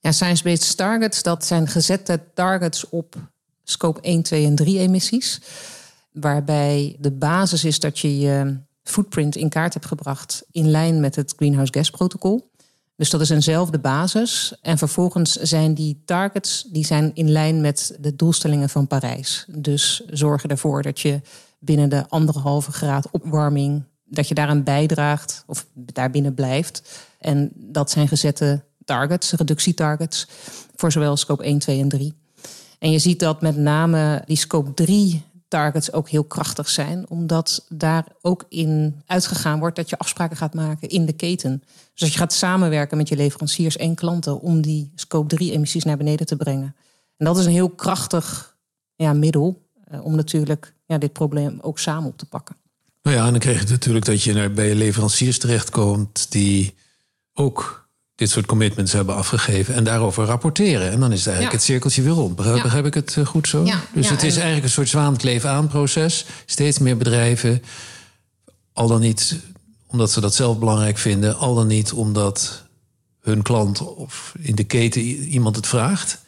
Ja, 0.00 0.12
science-based 0.12 0.76
targets, 0.76 1.22
dat 1.22 1.44
zijn 1.44 1.68
gezette 1.68 2.20
targets 2.34 2.88
op 2.88 3.16
scope 3.64 4.00
1, 4.00 4.22
2 4.22 4.46
en 4.46 4.54
3 4.54 4.78
emissies. 4.78 5.40
Waarbij 6.12 6.96
de 6.98 7.10
basis 7.10 7.64
is 7.64 7.80
dat 7.80 7.98
je 7.98 8.18
je 8.18 8.56
footprint 8.82 9.36
in 9.36 9.48
kaart 9.48 9.74
hebt 9.74 9.86
gebracht 9.86 10.44
in 10.50 10.70
lijn 10.70 11.00
met 11.00 11.16
het 11.16 11.32
Greenhouse 11.36 11.72
Gas 11.72 11.90
Protocol. 11.90 12.50
Dus 12.96 13.10
dat 13.10 13.20
is 13.20 13.30
eenzelfde 13.30 13.78
basis. 13.78 14.54
En 14.62 14.78
vervolgens 14.78 15.32
zijn 15.32 15.74
die 15.74 16.02
targets 16.04 16.66
die 16.72 16.84
zijn 16.84 17.10
in 17.14 17.30
lijn 17.30 17.60
met 17.60 17.96
de 18.00 18.16
doelstellingen 18.16 18.68
van 18.68 18.86
Parijs. 18.86 19.44
Dus 19.48 20.02
zorgen 20.10 20.50
ervoor 20.50 20.82
dat 20.82 21.00
je 21.00 21.20
binnen 21.66 21.88
de 21.88 22.08
anderhalve 22.08 22.72
graad 22.72 23.08
opwarming, 23.10 23.82
dat 24.04 24.28
je 24.28 24.34
daaraan 24.34 24.62
bijdraagt 24.62 25.44
of 25.46 25.66
daarbinnen 25.74 26.34
blijft. 26.34 27.04
En 27.18 27.50
dat 27.54 27.90
zijn 27.90 28.08
gezette 28.08 28.64
targets, 28.84 29.32
reductietargets, 29.32 30.26
voor 30.76 30.92
zowel 30.92 31.16
scope 31.16 31.44
1, 31.44 31.58
2 31.58 31.80
en 31.80 31.88
3. 31.88 32.14
En 32.78 32.90
je 32.90 32.98
ziet 32.98 33.20
dat 33.20 33.40
met 33.40 33.56
name 33.56 34.22
die 34.26 34.36
scope 34.36 34.74
3 34.74 35.24
targets 35.48 35.92
ook 35.92 36.08
heel 36.08 36.24
krachtig 36.24 36.68
zijn, 36.68 37.08
omdat 37.08 37.66
daar 37.68 38.06
ook 38.20 38.44
in 38.48 39.02
uitgegaan 39.06 39.58
wordt 39.58 39.76
dat 39.76 39.90
je 39.90 39.98
afspraken 39.98 40.36
gaat 40.36 40.54
maken 40.54 40.88
in 40.88 41.06
de 41.06 41.12
keten. 41.12 41.62
Dus 41.92 42.00
dat 42.00 42.12
je 42.12 42.18
gaat 42.18 42.32
samenwerken 42.32 42.96
met 42.96 43.08
je 43.08 43.16
leveranciers 43.16 43.76
en 43.76 43.94
klanten 43.94 44.40
om 44.40 44.60
die 44.60 44.92
scope 44.94 45.36
3 45.36 45.52
emissies 45.52 45.84
naar 45.84 45.96
beneden 45.96 46.26
te 46.26 46.36
brengen. 46.36 46.76
En 47.16 47.24
dat 47.24 47.38
is 47.38 47.44
een 47.44 47.52
heel 47.52 47.70
krachtig 47.70 48.56
ja, 48.94 49.12
middel 49.12 49.65
om 50.02 50.16
natuurlijk 50.16 50.74
ja, 50.86 50.98
dit 50.98 51.12
probleem 51.12 51.58
ook 51.60 51.78
samen 51.78 52.08
op 52.08 52.18
te 52.18 52.26
pakken. 52.26 52.56
Nou 53.02 53.16
ja, 53.16 53.24
en 53.24 53.30
dan 53.30 53.40
krijg 53.40 53.62
je 53.62 53.70
natuurlijk 53.70 54.04
dat 54.04 54.22
je 54.22 54.50
bij 54.50 54.74
leveranciers 54.74 55.38
terechtkomt 55.38 56.26
die 56.30 56.74
ook 57.34 57.88
dit 58.14 58.30
soort 58.30 58.46
commitments 58.46 58.92
hebben 58.92 59.14
afgegeven 59.14 59.74
en 59.74 59.84
daarover 59.84 60.24
rapporteren. 60.24 60.90
En 60.90 61.00
dan 61.00 61.12
is 61.12 61.26
eigenlijk 61.26 61.56
het 61.56 61.64
cirkeltje 61.64 62.02
weer 62.02 62.12
rond. 62.12 62.36
Begrijp, 62.36 62.86
ik 62.86 62.94
het 62.94 63.16
eh, 63.16 63.26
goed 63.26 63.48
zo? 63.48 63.64
dus 63.94 64.08
het 64.08 64.22
is 64.22 64.34
eigenlijk 64.34 64.64
een 64.64 64.70
soort 64.70 64.88
zwaankleef 64.88 65.44
aan 65.44 65.68
proces. 65.68 66.26
Steeds 66.46 66.78
meer 66.78 66.96
bedrijven, 66.96 67.62
al 68.72 68.86
dan 68.86 69.00
niet 69.00 69.36
omdat 69.86 70.10
ze 70.10 70.20
dat 70.20 70.34
zelf 70.34 70.58
belangrijk 70.58 70.98
vinden, 70.98 71.36
al 71.36 71.54
dan 71.54 71.66
niet 71.66 71.92
omdat 71.92 72.62
hun 73.20 73.42
klant 73.42 73.80
of 73.80 74.34
in 74.38 74.54
de 74.54 74.64
keten 74.64 75.00
iemand 75.02 75.56
het 75.56 75.66
vraagt 75.66 76.24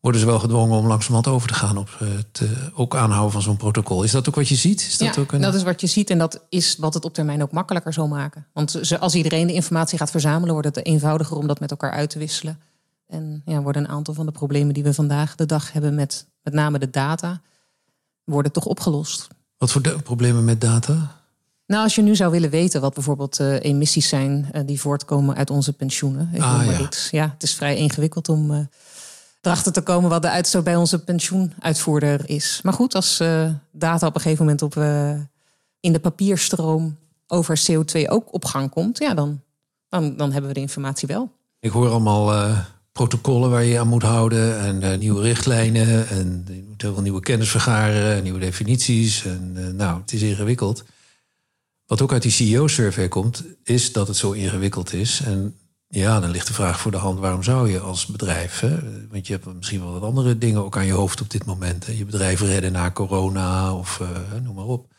worden 0.00 0.20
ze 0.20 0.26
wel 0.26 0.38
gedwongen 0.38 0.78
om 0.78 0.86
langzamerhand 0.86 1.26
over 1.26 1.48
te 1.48 1.54
gaan 1.54 1.76
op 1.76 1.88
het 1.98 2.40
uh, 2.42 2.50
ook 2.74 2.96
aanhouden 2.96 3.32
van 3.32 3.42
zo'n 3.42 3.56
protocol. 3.56 4.02
Is 4.02 4.10
dat 4.10 4.28
ook 4.28 4.34
wat 4.34 4.48
je 4.48 4.54
ziet? 4.54 4.80
Is 4.80 4.98
dat 4.98 5.14
ja, 5.14 5.20
ook 5.20 5.32
een... 5.32 5.40
dat 5.40 5.54
is 5.54 5.62
wat 5.62 5.80
je 5.80 5.86
ziet 5.86 6.10
en 6.10 6.18
dat 6.18 6.44
is 6.48 6.76
wat 6.76 6.94
het 6.94 7.04
op 7.04 7.14
termijn 7.14 7.42
ook 7.42 7.52
makkelijker 7.52 7.92
zal 7.92 8.08
maken. 8.08 8.46
Want 8.52 8.98
als 9.00 9.14
iedereen 9.14 9.46
de 9.46 9.52
informatie 9.52 9.98
gaat 9.98 10.10
verzamelen, 10.10 10.52
wordt 10.52 10.74
het 10.74 10.86
eenvoudiger 10.86 11.36
om 11.36 11.46
dat 11.46 11.60
met 11.60 11.70
elkaar 11.70 11.92
uit 11.92 12.10
te 12.10 12.18
wisselen. 12.18 12.60
En 13.06 13.42
ja, 13.44 13.62
worden 13.62 13.84
een 13.84 13.90
aantal 13.90 14.14
van 14.14 14.26
de 14.26 14.32
problemen 14.32 14.74
die 14.74 14.82
we 14.82 14.94
vandaag 14.94 15.34
de 15.34 15.46
dag 15.46 15.72
hebben 15.72 15.94
met 15.94 16.28
met 16.42 16.52
name 16.52 16.78
de 16.78 16.90
data, 16.90 17.40
worden 18.24 18.52
toch 18.52 18.64
opgelost. 18.64 19.28
Wat 19.58 19.70
voor 19.70 20.02
problemen 20.02 20.44
met 20.44 20.60
data? 20.60 21.18
Nou, 21.66 21.82
als 21.82 21.94
je 21.94 22.02
nu 22.02 22.16
zou 22.16 22.30
willen 22.30 22.50
weten 22.50 22.80
wat 22.80 22.94
bijvoorbeeld 22.94 23.40
uh, 23.40 23.60
emissies 23.60 24.08
zijn 24.08 24.50
uh, 24.52 24.62
die 24.66 24.80
voortkomen 24.80 25.36
uit 25.36 25.50
onze 25.50 25.72
pensioenen. 25.72 26.30
Ik 26.32 26.42
ah, 26.42 26.62
ja. 26.64 26.80
Iets. 26.80 27.10
ja, 27.10 27.30
het 27.32 27.42
is 27.42 27.54
vrij 27.54 27.76
ingewikkeld 27.76 28.28
om 28.28 28.50
uh, 28.50 28.58
erachter 29.40 29.72
te 29.72 29.80
komen 29.80 30.10
wat 30.10 30.22
de 30.22 30.30
uitstoot 30.30 30.64
bij 30.64 30.76
onze 30.76 31.04
pensioenuitvoerder 31.04 32.28
is. 32.28 32.60
Maar 32.62 32.72
goed, 32.72 32.94
als 32.94 33.20
uh, 33.20 33.50
data 33.70 34.06
op 34.06 34.14
een 34.14 34.20
gegeven 34.20 34.44
moment 34.44 34.62
op, 34.62 34.76
uh, 34.76 35.10
in 35.80 35.92
de 35.92 36.00
papierstroom 36.00 36.96
over 37.26 37.60
CO2 37.70 38.08
ook 38.08 38.34
op 38.34 38.44
gang 38.44 38.70
komt, 38.70 38.98
ja, 38.98 39.14
dan, 39.14 39.40
dan, 39.88 40.16
dan 40.16 40.32
hebben 40.32 40.50
we 40.50 40.54
de 40.54 40.60
informatie 40.60 41.08
wel. 41.08 41.32
Ik 41.60 41.70
hoor 41.70 41.88
allemaal 41.88 42.32
uh, 42.32 42.58
protocollen 42.92 43.50
waar 43.50 43.64
je 43.64 43.78
aan 43.78 43.88
moet 43.88 44.02
houden 44.02 44.60
en 44.82 44.98
nieuwe 44.98 45.22
richtlijnen 45.22 46.08
en 46.08 46.44
je 46.46 46.64
moet 46.68 46.82
heel 46.82 46.92
veel 46.92 47.02
nieuwe 47.02 47.20
kennis 47.20 47.50
vergaren, 47.50 48.22
nieuwe 48.22 48.38
definities. 48.38 49.24
En 49.24 49.76
nou, 49.76 50.00
het 50.00 50.12
is 50.12 50.22
ingewikkeld. 50.22 50.84
Wat 51.86 52.02
ook 52.02 52.12
uit 52.12 52.22
die 52.22 52.30
CEO-survey 52.30 53.08
komt, 53.08 53.44
is 53.64 53.92
dat 53.92 54.08
het 54.08 54.16
zo 54.16 54.32
ingewikkeld 54.32 54.92
is. 54.92 55.20
En 55.24 55.56
ja, 55.92 56.20
dan 56.20 56.30
ligt 56.30 56.46
de 56.46 56.52
vraag 56.52 56.80
voor 56.80 56.90
de 56.90 56.96
hand: 56.96 57.18
waarom 57.18 57.42
zou 57.42 57.70
je 57.70 57.80
als 57.80 58.06
bedrijf? 58.06 58.60
Hè? 58.60 58.78
Want 59.08 59.26
je 59.26 59.32
hebt 59.32 59.54
misschien 59.54 59.82
wel 59.82 59.92
wat 59.92 60.02
andere 60.02 60.38
dingen 60.38 60.64
ook 60.64 60.76
aan 60.76 60.86
je 60.86 60.92
hoofd 60.92 61.20
op 61.20 61.30
dit 61.30 61.44
moment. 61.44 61.86
Hè? 61.86 61.92
Je 61.92 62.04
bedrijf 62.04 62.40
redden 62.40 62.72
na 62.72 62.90
corona 62.90 63.74
of 63.74 63.98
uh, 64.02 64.08
noem 64.42 64.54
maar 64.54 64.64
op. 64.64 64.92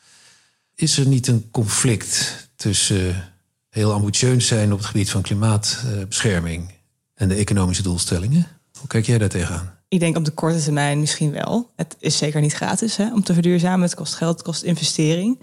Is 0.75 0.97
er 0.97 1.07
niet 1.07 1.27
een 1.27 1.47
conflict 1.51 2.49
tussen 2.55 3.33
heel 3.69 3.93
ambitieus 3.93 4.47
zijn 4.47 4.71
op 4.71 4.77
het 4.77 4.87
gebied 4.87 5.09
van 5.09 5.21
klimaatbescherming 5.21 6.73
en 7.13 7.27
de 7.27 7.35
economische 7.35 7.83
doelstellingen? 7.83 8.47
Hoe 8.79 8.87
kijk 8.87 9.05
jij 9.05 9.17
daar 9.17 9.29
tegenaan? 9.29 9.79
Ik 9.87 9.99
denk 9.99 10.17
op 10.17 10.25
de 10.25 10.31
korte 10.31 10.63
termijn 10.63 10.99
misschien 10.99 11.31
wel. 11.31 11.71
Het 11.75 11.95
is 11.99 12.17
zeker 12.17 12.41
niet 12.41 12.53
gratis 12.53 12.97
hè, 12.97 13.13
om 13.13 13.23
te 13.23 13.33
verduurzamen. 13.33 13.81
Het 13.81 13.95
kost 13.95 14.15
geld, 14.15 14.33
het 14.33 14.43
kost 14.43 14.63
investering. 14.63 15.41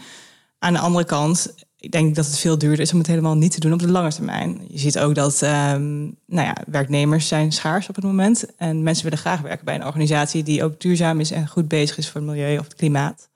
Aan 0.58 0.72
de 0.72 0.78
andere 0.78 1.04
kant 1.04 1.54
ik 1.80 1.90
denk 1.90 2.14
dat 2.14 2.26
het 2.26 2.38
veel 2.38 2.58
duurder 2.58 2.80
is 2.80 2.92
om 2.92 2.98
het 2.98 3.06
helemaal 3.06 3.36
niet 3.36 3.52
te 3.52 3.60
doen 3.60 3.72
op 3.72 3.78
de 3.78 3.90
lange 3.90 4.12
termijn. 4.12 4.60
Je 4.68 4.78
ziet 4.78 4.98
ook 4.98 5.14
dat 5.14 5.42
um, 5.42 6.16
nou 6.26 6.46
ja, 6.46 6.56
werknemers 6.66 7.28
zijn 7.28 7.52
schaars 7.52 7.88
op 7.88 7.94
het 7.94 8.04
moment. 8.04 8.56
En 8.56 8.82
mensen 8.82 9.04
willen 9.04 9.18
graag 9.18 9.40
werken 9.40 9.64
bij 9.64 9.74
een 9.74 9.86
organisatie 9.86 10.42
die 10.42 10.64
ook 10.64 10.80
duurzaam 10.80 11.20
is 11.20 11.30
en 11.30 11.48
goed 11.48 11.68
bezig 11.68 11.98
is 11.98 12.08
voor 12.08 12.20
het 12.20 12.30
milieu 12.30 12.58
of 12.58 12.64
het 12.64 12.74
klimaat. 12.74 13.28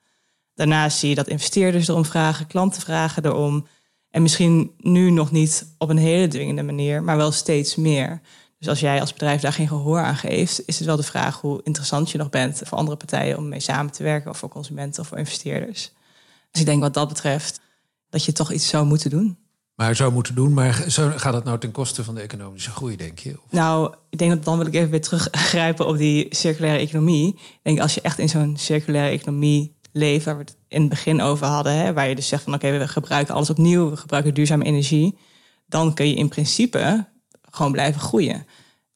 Daarnaast 0.55 0.99
zie 0.99 1.09
je 1.09 1.15
dat 1.15 1.29
investeerders 1.29 1.89
erom 1.89 2.05
vragen, 2.05 2.47
klanten 2.47 2.83
vragen 2.83 3.25
erom. 3.25 3.67
En 4.11 4.23
misschien 4.23 4.73
nu 4.79 5.11
nog 5.11 5.31
niet 5.31 5.67
op 5.79 5.89
een 5.89 5.97
hele 5.97 6.29
dwingende 6.29 6.63
manier, 6.63 7.03
maar 7.03 7.17
wel 7.17 7.33
steeds 7.33 7.77
meer. 7.77 8.21
Dus 8.59 8.69
als 8.69 8.81
jij 8.81 9.01
als 9.01 9.13
bedrijf 9.13 9.41
daar 9.41 9.53
geen 9.53 9.69
gehoor 9.69 10.01
aan 10.01 10.17
geeft, 10.17 10.63
is 10.67 10.79
het 10.79 10.87
wel 10.87 10.97
de 10.97 11.03
vraag 11.03 11.41
hoe 11.41 11.61
interessant 11.63 12.11
je 12.11 12.19
nog 12.19 12.31
bent 12.31 12.61
voor 12.65 12.79
andere 12.79 12.97
partijen 12.97 13.37
om 13.37 13.49
mee 13.49 13.61
samen 13.61 13.93
te 13.93 14.03
werken, 14.03 14.31
of 14.31 14.39
voor 14.39 14.49
consumenten 14.49 15.03
of 15.03 15.09
voor 15.09 15.19
investeerders. 15.19 15.93
Dus 16.51 16.61
ik 16.61 16.67
denk 16.67 16.81
wat 16.81 16.95
dat 16.95 17.09
betreft 17.09 17.61
dat 18.13 18.25
je 18.25 18.33
toch 18.33 18.53
iets 18.53 18.69
zou 18.69 18.87
moeten 18.87 19.11
doen. 19.11 19.37
Maar 19.75 19.97
zou 19.97 20.13
moeten 20.13 20.35
doen, 20.35 20.53
maar 20.53 20.73
gaat 20.97 21.33
dat 21.33 21.45
nou 21.45 21.59
ten 21.59 21.71
koste 21.71 22.05
van 22.05 22.15
de 22.15 22.21
economische 22.21 22.71
groei, 22.71 22.97
denk 22.97 23.19
je? 23.19 23.31
Of? 23.31 23.53
Nou, 23.53 23.95
ik 24.11 24.19
denk 24.19 24.31
dat 24.31 24.45
dan 24.45 24.59
wil 24.59 24.67
ik 24.67 24.75
even 24.75 24.91
weer 24.91 25.01
teruggrijpen 25.01 25.87
op 25.87 25.97
die 25.97 26.27
circulaire 26.31 26.79
economie. 26.79 27.29
Ik 27.35 27.61
denk 27.63 27.81
als 27.81 27.95
je 27.95 28.01
echt 28.01 28.19
in 28.19 28.29
zo'n 28.29 28.57
circulaire 28.57 29.11
economie 29.11 29.77
leeft, 29.93 30.25
waar 30.25 30.37
we 30.37 30.41
het 30.41 30.57
in 30.69 30.81
het 30.81 30.91
begin 30.91 31.21
over 31.21 31.47
hadden, 31.47 31.73
hè, 31.73 31.93
waar 31.93 32.09
je 32.09 32.15
dus 32.15 32.29
zegt 32.29 32.43
van 32.43 32.55
oké, 32.55 32.79
we 32.79 32.89
gebruiken 32.89 33.35
alles 33.35 33.51
opnieuw, 33.51 33.91
we 33.91 33.97
gebruiken 33.97 34.35
duurzame 34.35 34.65
energie, 34.65 35.19
dan 35.67 35.95
kun 35.95 36.09
je 36.09 36.15
in 36.15 36.29
principe 36.29 37.07
gewoon 37.51 37.73
blijven 37.73 38.01
groeien. 38.01 38.47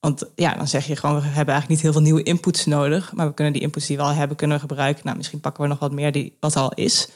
Want 0.01 0.25
ja, 0.35 0.55
dan 0.55 0.69
zeg 0.69 0.87
je 0.87 0.97
gewoon, 0.97 1.15
we 1.15 1.23
hebben 1.23 1.55
eigenlijk 1.55 1.69
niet 1.69 1.81
heel 1.81 1.93
veel 1.93 2.01
nieuwe 2.01 2.23
inputs 2.23 2.67
nodig, 2.67 3.13
maar 3.13 3.27
we 3.27 3.35
kunnen 3.35 3.53
die 3.53 3.63
inputs 3.63 3.87
die 3.87 3.97
we 3.97 4.03
al 4.03 4.13
hebben, 4.13 4.37
kunnen 4.37 4.57
we 4.57 4.63
gebruiken. 4.63 5.05
Nou, 5.05 5.17
misschien 5.17 5.41
pakken 5.41 5.63
we 5.63 5.69
nog 5.69 5.79
wat 5.79 5.93
meer 5.93 6.13
die 6.13 6.37
wat 6.41 6.57
al 6.57 6.73
is, 6.75 7.09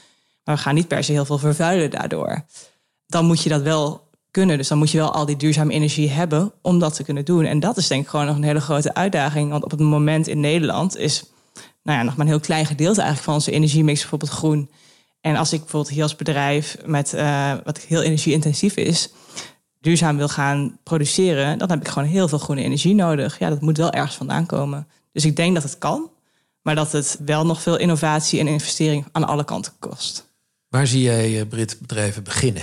maar 0.44 0.54
we 0.54 0.60
gaan 0.60 0.74
niet 0.74 0.88
per 0.88 1.04
se 1.04 1.12
heel 1.12 1.24
veel 1.24 1.38
vervuilen 1.38 1.90
daardoor. 1.90 2.44
Dan 3.06 3.24
moet 3.24 3.42
je 3.42 3.48
dat 3.48 3.62
wel 3.62 4.08
kunnen. 4.30 4.56
Dus 4.56 4.68
dan 4.68 4.78
moet 4.78 4.90
je 4.90 4.98
wel 4.98 5.12
al 5.12 5.26
die 5.26 5.36
duurzame 5.36 5.72
energie 5.72 6.10
hebben 6.10 6.52
om 6.62 6.78
dat 6.78 6.94
te 6.94 7.02
kunnen 7.02 7.24
doen. 7.24 7.44
En 7.44 7.60
dat 7.60 7.76
is 7.76 7.86
denk 7.86 8.02
ik 8.02 8.08
gewoon 8.08 8.26
nog 8.26 8.36
een 8.36 8.42
hele 8.42 8.60
grote 8.60 8.94
uitdaging. 8.94 9.50
Want 9.50 9.64
op 9.64 9.70
het 9.70 9.80
moment 9.80 10.26
in 10.26 10.40
Nederland 10.40 10.96
is 10.96 11.24
nou 11.82 11.98
ja, 11.98 12.04
nog 12.04 12.16
maar 12.16 12.26
een 12.26 12.32
heel 12.32 12.40
klein 12.40 12.66
gedeelte 12.66 13.00
eigenlijk 13.00 13.24
van 13.24 13.34
onze 13.34 13.50
energiemix 13.50 14.00
bijvoorbeeld 14.00 14.30
groen. 14.30 14.70
En 15.20 15.36
als 15.36 15.52
ik 15.52 15.60
bijvoorbeeld 15.60 15.94
hier 15.94 16.02
als 16.02 16.16
bedrijf 16.16 16.76
met 16.84 17.14
uh, 17.14 17.52
wat 17.64 17.78
heel 17.78 18.02
energieintensief 18.02 18.76
is, 18.76 19.10
duurzaam 19.80 20.16
wil 20.16 20.28
gaan 20.28 20.78
produceren, 20.82 21.58
dan 21.58 21.70
heb 21.70 21.80
ik 21.80 21.88
gewoon 21.88 22.08
heel 22.08 22.28
veel 22.28 22.38
groene 22.38 22.62
energie 22.62 22.94
nodig. 22.94 23.38
Ja, 23.38 23.48
dat 23.48 23.60
moet 23.60 23.76
wel 23.76 23.90
ergens 23.90 24.16
vandaan 24.16 24.46
komen. 24.46 24.88
Dus 25.12 25.24
ik 25.24 25.36
denk 25.36 25.54
dat 25.54 25.62
het 25.62 25.78
kan, 25.78 26.10
maar 26.62 26.74
dat 26.74 26.92
het 26.92 27.18
wel 27.24 27.46
nog 27.46 27.62
veel 27.62 27.76
innovatie 27.76 28.40
en 28.40 28.46
investering 28.46 29.06
aan 29.12 29.26
alle 29.26 29.44
kanten 29.44 29.72
kost. 29.78 30.29
Waar 30.70 30.86
zie 30.86 31.02
jij 31.02 31.40
eh, 31.40 31.46
Brit 31.46 31.76
bedrijven 31.80 32.22
beginnen? 32.22 32.62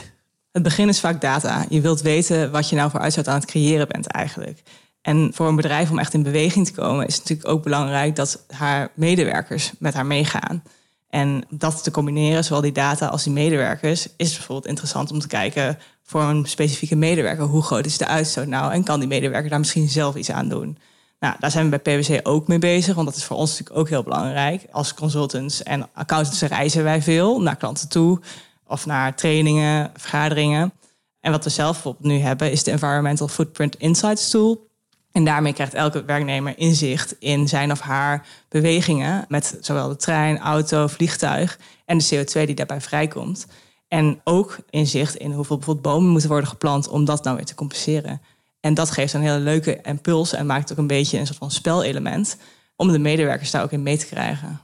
Het 0.51 0.63
begin 0.63 0.87
is 0.87 0.99
vaak 0.99 1.21
data. 1.21 1.65
Je 1.69 1.81
wilt 1.81 2.01
weten 2.01 2.51
wat 2.51 2.69
je 2.69 2.75
nou 2.75 2.89
voor 2.91 2.99
uitstoot 2.99 3.27
aan 3.27 3.39
het 3.39 3.45
creëren 3.45 3.87
bent 3.87 4.07
eigenlijk. 4.07 4.61
En 5.01 5.31
voor 5.33 5.47
een 5.47 5.55
bedrijf 5.55 5.91
om 5.91 5.99
echt 5.99 6.13
in 6.13 6.23
beweging 6.23 6.65
te 6.65 6.73
komen, 6.73 7.07
is 7.07 7.13
het 7.15 7.23
natuurlijk 7.23 7.49
ook 7.49 7.63
belangrijk 7.63 8.15
dat 8.15 8.43
haar 8.47 8.91
medewerkers 8.95 9.71
met 9.79 9.93
haar 9.93 10.05
meegaan. 10.05 10.63
En 11.09 11.43
dat 11.49 11.83
te 11.83 11.91
combineren, 11.91 12.43
zowel 12.43 12.61
die 12.61 12.71
data 12.71 13.07
als 13.07 13.23
die 13.23 13.33
medewerkers, 13.33 14.07
is 14.17 14.33
bijvoorbeeld 14.33 14.67
interessant 14.67 15.11
om 15.11 15.19
te 15.19 15.27
kijken 15.27 15.77
voor 16.03 16.21
een 16.21 16.45
specifieke 16.45 16.95
medewerker. 16.95 17.45
Hoe 17.45 17.63
groot 17.63 17.85
is 17.85 17.97
de 17.97 18.07
uitstoot 18.07 18.47
nou? 18.47 18.73
En 18.73 18.83
kan 18.83 18.99
die 18.99 19.07
medewerker 19.07 19.49
daar 19.49 19.59
misschien 19.59 19.89
zelf 19.89 20.15
iets 20.15 20.31
aan 20.31 20.49
doen? 20.49 20.77
Nou, 21.19 21.35
daar 21.39 21.51
zijn 21.51 21.69
we 21.69 21.79
bij 21.79 21.99
PwC 21.99 22.27
ook 22.27 22.47
mee 22.47 22.59
bezig, 22.59 22.95
want 22.95 23.07
dat 23.07 23.15
is 23.15 23.23
voor 23.23 23.37
ons 23.37 23.49
natuurlijk 23.49 23.79
ook 23.79 23.89
heel 23.89 24.03
belangrijk. 24.03 24.65
Als 24.71 24.93
consultants 24.93 25.63
en 25.63 25.89
accountants 25.93 26.41
reizen 26.41 26.83
wij 26.83 27.01
veel 27.01 27.41
naar 27.41 27.55
klanten 27.55 27.89
toe 27.89 28.19
of 28.67 28.85
naar 28.85 29.15
trainingen, 29.15 29.91
vergaderingen. 29.95 30.73
En 31.19 31.31
wat 31.31 31.43
we 31.43 31.49
zelf 31.49 31.71
bijvoorbeeld 31.71 32.13
nu 32.13 32.19
hebben, 32.19 32.51
is 32.51 32.63
de 32.63 32.71
Environmental 32.71 33.27
Footprint 33.27 33.75
Insights 33.75 34.29
Tool. 34.29 34.67
En 35.11 35.25
daarmee 35.25 35.53
krijgt 35.53 35.73
elke 35.73 36.05
werknemer 36.05 36.57
inzicht 36.57 37.15
in 37.19 37.47
zijn 37.47 37.71
of 37.71 37.79
haar 37.79 38.27
bewegingen 38.49 39.25
met 39.27 39.57
zowel 39.61 39.87
de 39.87 39.95
trein, 39.95 40.39
auto, 40.39 40.87
vliegtuig 40.87 41.59
en 41.85 41.97
de 41.97 42.05
CO2 42.15 42.45
die 42.45 42.55
daarbij 42.55 42.81
vrijkomt. 42.81 43.47
En 43.87 44.21
ook 44.23 44.57
inzicht 44.69 45.15
in 45.15 45.31
hoeveel 45.31 45.57
bijvoorbeeld 45.57 45.93
bomen 45.93 46.09
moeten 46.09 46.29
worden 46.29 46.49
geplant 46.49 46.87
om 46.87 47.05
dat 47.05 47.23
nou 47.23 47.35
weer 47.35 47.45
te 47.45 47.55
compenseren. 47.55 48.21
En 48.59 48.73
dat 48.73 48.91
geeft 48.91 49.13
een 49.13 49.21
hele 49.21 49.39
leuke 49.39 49.79
impuls 49.81 50.33
en 50.33 50.45
maakt 50.45 50.71
ook 50.71 50.77
een 50.77 50.87
beetje 50.87 51.17
een 51.17 51.25
soort 51.25 51.37
van 51.37 51.51
spelelement 51.51 52.37
om 52.75 52.91
de 52.91 52.99
medewerkers 52.99 53.51
daar 53.51 53.63
ook 53.63 53.71
in 53.71 53.83
mee 53.83 53.97
te 53.97 54.05
krijgen. 54.05 54.61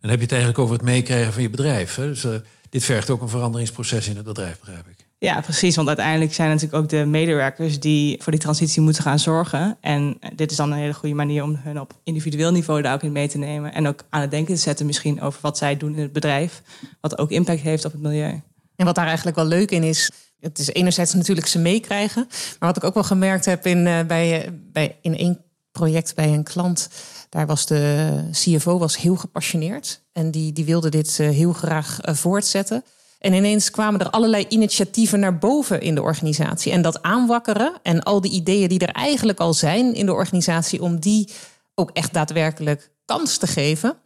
Dan 0.00 0.10
heb 0.10 0.18
je 0.18 0.24
het 0.24 0.32
eigenlijk 0.34 0.62
over 0.62 0.74
het 0.74 0.84
meekrijgen 0.84 1.32
van 1.32 1.42
je 1.42 1.50
bedrijf. 1.50 1.94
Hè? 1.94 2.06
Dus 2.06 2.24
uh, 2.24 2.34
dit 2.70 2.84
vergt 2.84 3.10
ook 3.10 3.22
een 3.22 3.28
veranderingsproces 3.28 4.08
in 4.08 4.16
het 4.16 4.24
bedrijf, 4.24 4.58
begrijp 4.58 4.86
ik. 4.88 5.06
Ja, 5.18 5.40
precies. 5.40 5.76
Want 5.76 5.88
uiteindelijk 5.88 6.34
zijn 6.34 6.48
natuurlijk 6.48 6.82
ook 6.82 6.88
de 6.88 7.04
medewerkers 7.04 7.80
die 7.80 8.22
voor 8.22 8.32
die 8.32 8.40
transitie 8.40 8.82
moeten 8.82 9.02
gaan 9.02 9.18
zorgen. 9.18 9.76
En 9.80 10.18
dit 10.34 10.50
is 10.50 10.56
dan 10.56 10.72
een 10.72 10.78
hele 10.78 10.94
goede 10.94 11.14
manier 11.14 11.42
om 11.42 11.60
hun 11.62 11.80
op 11.80 11.92
individueel 12.04 12.52
niveau 12.52 12.82
daar 12.82 12.94
ook 12.94 13.02
in 13.02 13.12
mee 13.12 13.28
te 13.28 13.38
nemen. 13.38 13.72
En 13.72 13.86
ook 13.86 14.04
aan 14.10 14.20
het 14.20 14.30
denken 14.30 14.54
te 14.54 14.60
zetten 14.60 14.86
misschien 14.86 15.20
over 15.20 15.40
wat 15.42 15.58
zij 15.58 15.76
doen 15.76 15.94
in 15.94 16.02
het 16.02 16.12
bedrijf. 16.12 16.62
Wat 17.00 17.18
ook 17.18 17.30
impact 17.30 17.60
heeft 17.60 17.84
op 17.84 17.92
het 17.92 18.00
milieu. 18.00 18.42
En 18.76 18.84
wat 18.84 18.94
daar 18.94 19.06
eigenlijk 19.06 19.36
wel 19.36 19.46
leuk 19.46 19.70
in 19.70 19.82
is, 19.82 20.10
het 20.40 20.58
is 20.58 20.72
enerzijds 20.72 21.14
natuurlijk 21.14 21.46
ze 21.46 21.58
meekrijgen. 21.58 22.26
Maar 22.28 22.68
wat 22.68 22.76
ik 22.76 22.84
ook 22.84 22.94
wel 22.94 23.04
gemerkt 23.04 23.44
heb 23.44 23.66
in, 23.66 23.86
uh, 23.86 24.00
bij, 24.02 24.52
bij, 24.72 24.98
in 25.00 25.16
één 25.16 25.44
project 25.70 26.14
bij 26.14 26.32
een 26.32 26.44
klant. 26.44 26.88
Daar 27.28 27.46
was 27.46 27.66
de 27.66 28.20
CFO 28.30 28.78
was 28.78 28.96
heel 28.96 29.16
gepassioneerd. 29.16 30.02
En 30.12 30.30
die, 30.30 30.52
die 30.52 30.64
wilde 30.64 30.88
dit 30.88 31.18
uh, 31.20 31.28
heel 31.28 31.52
graag 31.52 31.98
voortzetten. 32.02 32.84
En 33.18 33.32
ineens 33.32 33.70
kwamen 33.70 34.00
er 34.00 34.10
allerlei 34.10 34.46
initiatieven 34.48 35.20
naar 35.20 35.38
boven 35.38 35.80
in 35.80 35.94
de 35.94 36.02
organisatie. 36.02 36.72
En 36.72 36.82
dat 36.82 37.02
aanwakkeren 37.02 37.72
en 37.82 38.02
al 38.02 38.20
die 38.20 38.30
ideeën 38.30 38.68
die 38.68 38.78
er 38.78 38.92
eigenlijk 38.92 39.40
al 39.40 39.54
zijn 39.54 39.94
in 39.94 40.06
de 40.06 40.12
organisatie, 40.12 40.82
om 40.82 41.00
die 41.00 41.28
ook 41.74 41.90
echt 41.90 42.12
daadwerkelijk 42.12 42.90
kans 43.04 43.36
te 43.36 43.46
geven. 43.46 43.96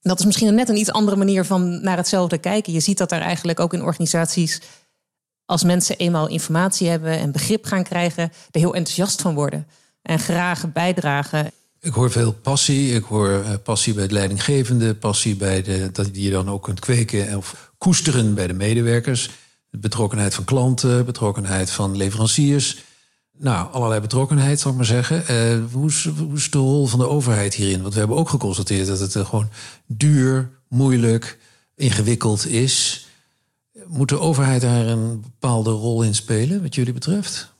Dat 0.00 0.18
is 0.18 0.24
misschien 0.24 0.54
net 0.54 0.68
een 0.68 0.76
iets 0.76 0.92
andere 0.92 1.16
manier 1.16 1.44
van 1.44 1.82
naar 1.82 1.96
hetzelfde 1.96 2.38
kijken. 2.38 2.72
Je 2.72 2.80
ziet 2.80 2.98
dat 2.98 3.12
er 3.12 3.20
eigenlijk 3.20 3.60
ook 3.60 3.72
in 3.72 3.82
organisaties, 3.82 4.60
als 5.46 5.64
mensen 5.64 5.96
eenmaal 5.96 6.28
informatie 6.28 6.88
hebben 6.88 7.18
en 7.18 7.32
begrip 7.32 7.64
gaan 7.64 7.82
krijgen, 7.82 8.22
er 8.22 8.60
heel 8.60 8.74
enthousiast 8.74 9.22
van 9.22 9.34
worden. 9.34 9.66
En 10.02 10.18
graag 10.18 10.72
bijdragen. 10.72 11.50
Ik 11.80 11.92
hoor 11.92 12.10
veel 12.10 12.32
passie. 12.32 12.94
Ik 12.94 13.04
hoor 13.04 13.28
uh, 13.28 13.48
passie 13.62 13.94
bij 13.94 14.02
het 14.02 14.12
leidinggevende, 14.12 14.94
passie 14.94 15.36
bij 15.36 15.62
de, 15.62 15.90
dat 15.92 16.14
die 16.14 16.24
je 16.24 16.30
dan 16.30 16.50
ook 16.50 16.62
kunt 16.62 16.80
kweken 16.80 17.36
of 17.36 17.72
koesteren 17.78 18.34
bij 18.34 18.46
de 18.46 18.52
medewerkers. 18.52 19.30
Betrokkenheid 19.70 20.34
van 20.34 20.44
klanten, 20.44 21.04
betrokkenheid 21.04 21.70
van 21.70 21.96
leveranciers. 21.96 22.84
Nou, 23.38 23.72
allerlei 23.72 24.00
betrokkenheid, 24.00 24.60
zal 24.60 24.70
ik 24.70 24.76
maar 24.76 24.86
zeggen. 24.86 25.24
Uh, 25.30 25.72
hoe, 25.72 25.88
is, 26.34 26.50
de 26.50 26.58
rol 26.58 26.86
van 26.86 26.98
de 26.98 27.08
overheid 27.08 27.54
hierin? 27.54 27.82
Want 27.82 27.92
we 27.92 27.98
hebben 27.98 28.16
ook 28.16 28.28
geconstateerd 28.28 28.86
dat 28.86 29.00
het 29.00 29.14
uh, 29.14 29.26
gewoon 29.26 29.48
duur, 29.86 30.50
moeilijk, 30.68 31.38
ingewikkeld 31.76 32.46
is. 32.46 33.06
Moet 33.86 34.08
de 34.08 34.18
overheid 34.18 34.60
daar 34.60 34.86
een 34.86 35.20
bepaalde 35.20 35.70
rol 35.70 36.02
in 36.02 36.14
spelen, 36.14 36.62
wat 36.62 36.74
jullie 36.74 36.92
betreft? 36.92 37.52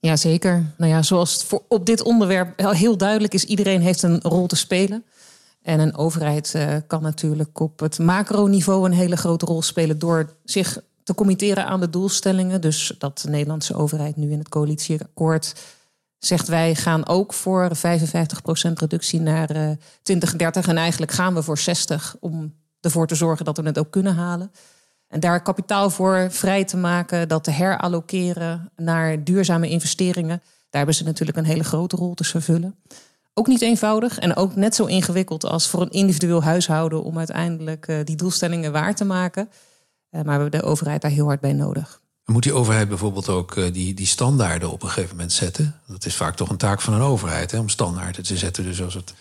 Ja, 0.00 0.16
zeker. 0.16 0.72
Nou 0.76 0.92
ja, 0.92 1.02
zoals 1.02 1.32
het 1.32 1.44
voor, 1.44 1.62
op 1.68 1.86
dit 1.86 2.02
onderwerp 2.02 2.60
heel 2.60 2.96
duidelijk 2.96 3.34
is, 3.34 3.44
iedereen 3.44 3.80
heeft 3.80 4.02
een 4.02 4.20
rol 4.20 4.46
te 4.46 4.56
spelen. 4.56 5.04
En 5.62 5.80
een 5.80 5.96
overheid 5.96 6.52
uh, 6.56 6.76
kan 6.86 7.02
natuurlijk 7.02 7.60
op 7.60 7.80
het 7.80 7.98
macroniveau 7.98 8.84
een 8.84 8.92
hele 8.92 9.16
grote 9.16 9.46
rol 9.46 9.62
spelen 9.62 9.98
door 9.98 10.32
zich 10.44 10.80
te 11.02 11.14
committeren 11.14 11.66
aan 11.66 11.80
de 11.80 11.90
doelstellingen. 11.90 12.60
Dus 12.60 12.94
dat 12.98 13.18
de 13.18 13.30
Nederlandse 13.30 13.74
overheid 13.74 14.16
nu 14.16 14.30
in 14.30 14.38
het 14.38 14.48
coalitieakkoord 14.48 15.54
zegt 16.18 16.48
wij 16.48 16.74
gaan 16.74 17.06
ook 17.06 17.32
voor 17.32 17.70
55% 17.76 17.80
reductie 18.74 19.20
naar 19.20 19.56
uh, 19.56 19.70
2030. 20.02 20.68
En 20.68 20.76
eigenlijk 20.76 21.12
gaan 21.12 21.34
we 21.34 21.42
voor 21.42 21.58
60 21.58 22.16
om 22.20 22.54
ervoor 22.80 23.06
te 23.06 23.14
zorgen 23.14 23.44
dat 23.44 23.56
we 23.56 23.62
het 23.62 23.78
ook 23.78 23.90
kunnen 23.90 24.14
halen. 24.14 24.50
En 25.14 25.20
daar 25.20 25.42
kapitaal 25.42 25.90
voor 25.90 26.26
vrij 26.30 26.64
te 26.64 26.76
maken, 26.76 27.28
dat 27.28 27.44
te 27.44 27.50
herallokeren 27.50 28.70
naar 28.76 29.24
duurzame 29.24 29.68
investeringen. 29.68 30.38
Daar 30.38 30.44
hebben 30.70 30.94
ze 30.94 31.04
natuurlijk 31.04 31.38
een 31.38 31.44
hele 31.44 31.64
grote 31.64 31.96
rol 31.96 32.14
te 32.14 32.24
vervullen. 32.24 32.76
Ook 33.34 33.46
niet 33.46 33.62
eenvoudig 33.62 34.18
en 34.18 34.36
ook 34.36 34.56
net 34.56 34.74
zo 34.74 34.84
ingewikkeld 34.84 35.44
als 35.44 35.68
voor 35.68 35.80
een 35.80 35.90
individueel 35.90 36.42
huishouden 36.42 37.02
om 37.02 37.18
uiteindelijk 37.18 37.88
uh, 37.88 37.96
die 38.04 38.16
doelstellingen 38.16 38.72
waar 38.72 38.94
te 38.94 39.04
maken. 39.04 39.48
Uh, 39.50 39.50
maar 40.10 40.24
we 40.24 40.30
hebben 40.30 40.60
de 40.60 40.62
overheid 40.66 41.02
daar 41.02 41.10
heel 41.10 41.26
hard 41.26 41.40
bij 41.40 41.52
nodig. 41.52 42.00
Moet 42.24 42.42
die 42.42 42.52
overheid 42.52 42.88
bijvoorbeeld 42.88 43.28
ook 43.28 43.56
uh, 43.56 43.72
die, 43.72 43.94
die 43.94 44.06
standaarden 44.06 44.70
op 44.70 44.82
een 44.82 44.88
gegeven 44.88 45.16
moment 45.16 45.32
zetten? 45.32 45.80
Dat 45.86 46.04
is 46.04 46.16
vaak 46.16 46.36
toch 46.36 46.48
een 46.48 46.56
taak 46.56 46.80
van 46.80 46.94
een 46.94 47.00
overheid, 47.00 47.50
hè, 47.50 47.58
om 47.58 47.68
standaarden 47.68 48.22
te 48.22 48.36
zetten. 48.36 48.64
Dus 48.64 48.82
als 48.82 48.94
het, 48.94 49.14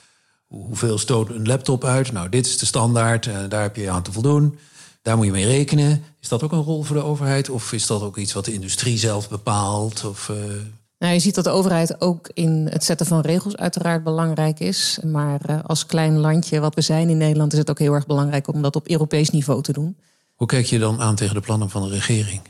hoeveel 0.48 0.98
stoot 0.98 1.30
een 1.30 1.48
laptop 1.48 1.84
uit? 1.84 2.12
Nou, 2.12 2.30
dit 2.30 2.46
is 2.46 2.58
de 2.58 2.66
standaard, 2.66 3.30
daar 3.50 3.62
heb 3.62 3.76
je 3.76 3.90
aan 3.90 4.04
te 4.04 4.12
voldoen. 4.12 4.58
Daar 5.04 5.18
moet 5.18 5.26
je 5.26 5.32
mee 5.32 5.46
rekenen. 5.46 6.04
Is 6.22 6.28
dat 6.28 6.44
ook 6.44 6.52
een 6.52 6.64
rol 6.64 6.84
voor 6.84 6.96
de 6.96 7.04
overheid? 7.04 7.50
Of 7.50 7.74
is 7.74 7.88
dat 7.88 8.02
ook 8.02 8.18
iets 8.18 8.34
wat 8.34 8.46
de 8.46 8.54
industrie 8.54 8.98
zelf 8.98 9.30
bepaalt? 9.30 10.06
Of, 10.06 10.30
uh... 10.30 10.38
nou, 11.00 11.14
je 11.14 11.20
ziet 11.20 11.36
dat 11.36 11.44
de 11.44 11.50
overheid 11.50 12.02
ook 12.02 12.30
in 12.34 12.68
het 12.70 12.84
zetten 12.84 13.06
van 13.06 13.22
regels 13.22 13.58
uiteraard 13.58 14.04
belangrijk 14.04 14.60
is. 14.60 15.00
Maar 15.06 15.42
uh, 15.50 15.60
als 15.64 15.86
klein 15.86 16.18
landje 16.18 16.60
wat 16.60 16.76
we 16.76 16.82
zijn 16.82 17.10
in 17.10 17.18
Nederland... 17.18 17.54
is 17.54 17.60
het 17.60 17.70
ook 17.70 17.80
heel 17.80 17.94
erg 17.94 18.06
belangrijk 18.06 18.54
om 18.54 18.62
dat 18.62 18.76
op 18.76 18.88
Europees 18.88 19.30
niveau 19.30 19.62
te 19.62 19.74
doen. 19.74 19.98
Hoe 20.36 20.48
kijk 20.48 20.66
je 20.66 20.80
dan 20.80 21.02
aan 21.02 21.16
tegen 21.16 21.36
de 21.36 21.42
plannen 21.42 21.70
van 21.70 21.82
de 21.82 21.90
regering? 21.90 22.42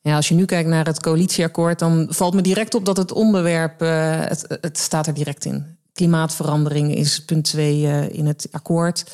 Ja, 0.00 0.16
als 0.16 0.28
je 0.28 0.34
nu 0.34 0.44
kijkt 0.44 0.68
naar 0.68 0.86
het 0.86 1.00
coalitieakkoord... 1.00 1.78
dan 1.78 2.06
valt 2.10 2.34
me 2.34 2.42
direct 2.42 2.74
op 2.74 2.84
dat 2.84 2.96
het 2.96 3.12
onderwerp... 3.12 3.82
Uh, 3.82 4.20
het, 4.20 4.58
het 4.60 4.78
staat 4.78 5.06
er 5.06 5.14
direct 5.14 5.44
in. 5.44 5.76
Klimaatverandering 5.92 6.94
is 6.94 7.24
punt 7.24 7.44
2 7.44 8.10
in 8.12 8.26
het 8.26 8.48
akkoord... 8.50 9.04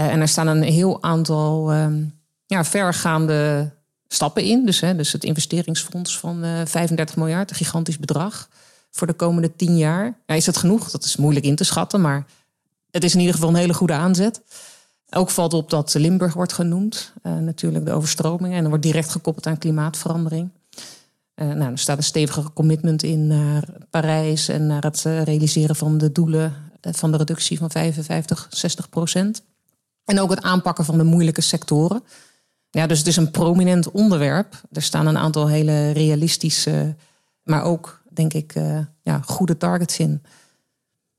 Uh, 0.00 0.12
en 0.12 0.20
er 0.20 0.28
staan 0.28 0.46
een 0.46 0.62
heel 0.62 1.02
aantal 1.02 1.74
um, 1.74 2.18
ja, 2.46 2.64
vergaande 2.64 3.70
stappen 4.08 4.44
in. 4.44 4.66
Dus, 4.66 4.80
hè, 4.80 4.96
dus 4.96 5.12
het 5.12 5.24
investeringsfonds 5.24 6.18
van 6.18 6.44
uh, 6.44 6.60
35 6.64 7.16
miljard, 7.16 7.50
een 7.50 7.56
gigantisch 7.56 7.98
bedrag 7.98 8.48
voor 8.90 9.06
de 9.06 9.12
komende 9.12 9.56
10 9.56 9.76
jaar. 9.76 10.18
Ja, 10.26 10.34
is 10.34 10.44
dat 10.44 10.56
genoeg? 10.56 10.90
Dat 10.90 11.04
is 11.04 11.16
moeilijk 11.16 11.46
in 11.46 11.56
te 11.56 11.64
schatten, 11.64 12.00
maar 12.00 12.26
het 12.90 13.04
is 13.04 13.12
in 13.14 13.20
ieder 13.20 13.34
geval 13.34 13.48
een 13.48 13.54
hele 13.54 13.74
goede 13.74 13.92
aanzet. 13.92 14.42
Ook 15.10 15.30
valt 15.30 15.54
op 15.54 15.70
dat 15.70 15.94
Limburg 15.94 16.34
wordt 16.34 16.52
genoemd, 16.52 17.12
uh, 17.22 17.38
natuurlijk 17.38 17.84
de 17.84 17.92
overstromingen. 17.92 18.56
En 18.56 18.60
dat 18.60 18.68
wordt 18.68 18.84
direct 18.84 19.10
gekoppeld 19.10 19.46
aan 19.46 19.58
klimaatverandering. 19.58 20.50
Uh, 21.34 21.48
nou, 21.48 21.70
er 21.70 21.78
staat 21.78 21.96
een 21.96 22.02
stevige 22.02 22.52
commitment 22.52 23.02
in 23.02 23.26
naar 23.26 23.64
Parijs 23.90 24.48
en 24.48 24.66
naar 24.66 24.82
het 24.82 25.02
realiseren 25.02 25.76
van 25.76 25.98
de 25.98 26.12
doelen 26.12 26.54
van 26.80 27.10
de 27.10 27.16
reductie 27.16 27.58
van 27.58 27.70
55, 27.70 28.46
60 28.50 28.88
procent. 28.88 29.42
En 30.10 30.20
ook 30.20 30.30
het 30.30 30.42
aanpakken 30.42 30.84
van 30.84 30.98
de 30.98 31.04
moeilijke 31.04 31.40
sectoren. 31.40 32.02
Ja, 32.70 32.86
dus 32.86 32.98
het 32.98 33.06
is 33.06 33.16
een 33.16 33.30
prominent 33.30 33.90
onderwerp. 33.90 34.60
Er 34.72 34.82
staan 34.82 35.06
een 35.06 35.18
aantal 35.18 35.48
hele 35.48 35.90
realistische, 35.90 36.94
maar 37.42 37.62
ook, 37.62 38.02
denk 38.08 38.32
ik, 38.32 38.54
uh, 38.54 38.78
ja, 39.02 39.20
goede 39.24 39.56
targets 39.56 39.98
in. 39.98 40.22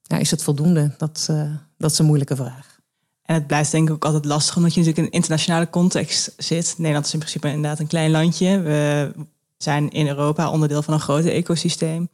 Ja, 0.01 0.17
is 0.17 0.31
het 0.31 0.43
voldoende? 0.43 0.93
Dat, 0.97 1.27
uh, 1.31 1.51
dat 1.77 1.91
is 1.91 1.99
een 1.99 2.05
moeilijke 2.05 2.35
vraag. 2.35 2.79
En 3.23 3.35
het 3.35 3.47
blijft 3.47 3.71
denk 3.71 3.87
ik 3.87 3.93
ook 3.93 4.05
altijd 4.05 4.25
lastig, 4.25 4.55
omdat 4.55 4.73
je 4.73 4.79
natuurlijk 4.79 5.07
in 5.07 5.11
een 5.11 5.19
internationale 5.19 5.69
context 5.69 6.33
zit. 6.37 6.73
Nederland 6.77 7.05
is 7.05 7.13
in 7.13 7.19
principe 7.19 7.47
inderdaad 7.47 7.79
een 7.79 7.87
klein 7.87 8.11
landje. 8.11 8.61
We 8.61 9.11
zijn 9.57 9.89
in 9.89 10.07
Europa 10.07 10.49
onderdeel 10.49 10.81
van 10.81 10.93
een 10.93 10.99
groot 10.99 11.25
ecosysteem. 11.25 12.09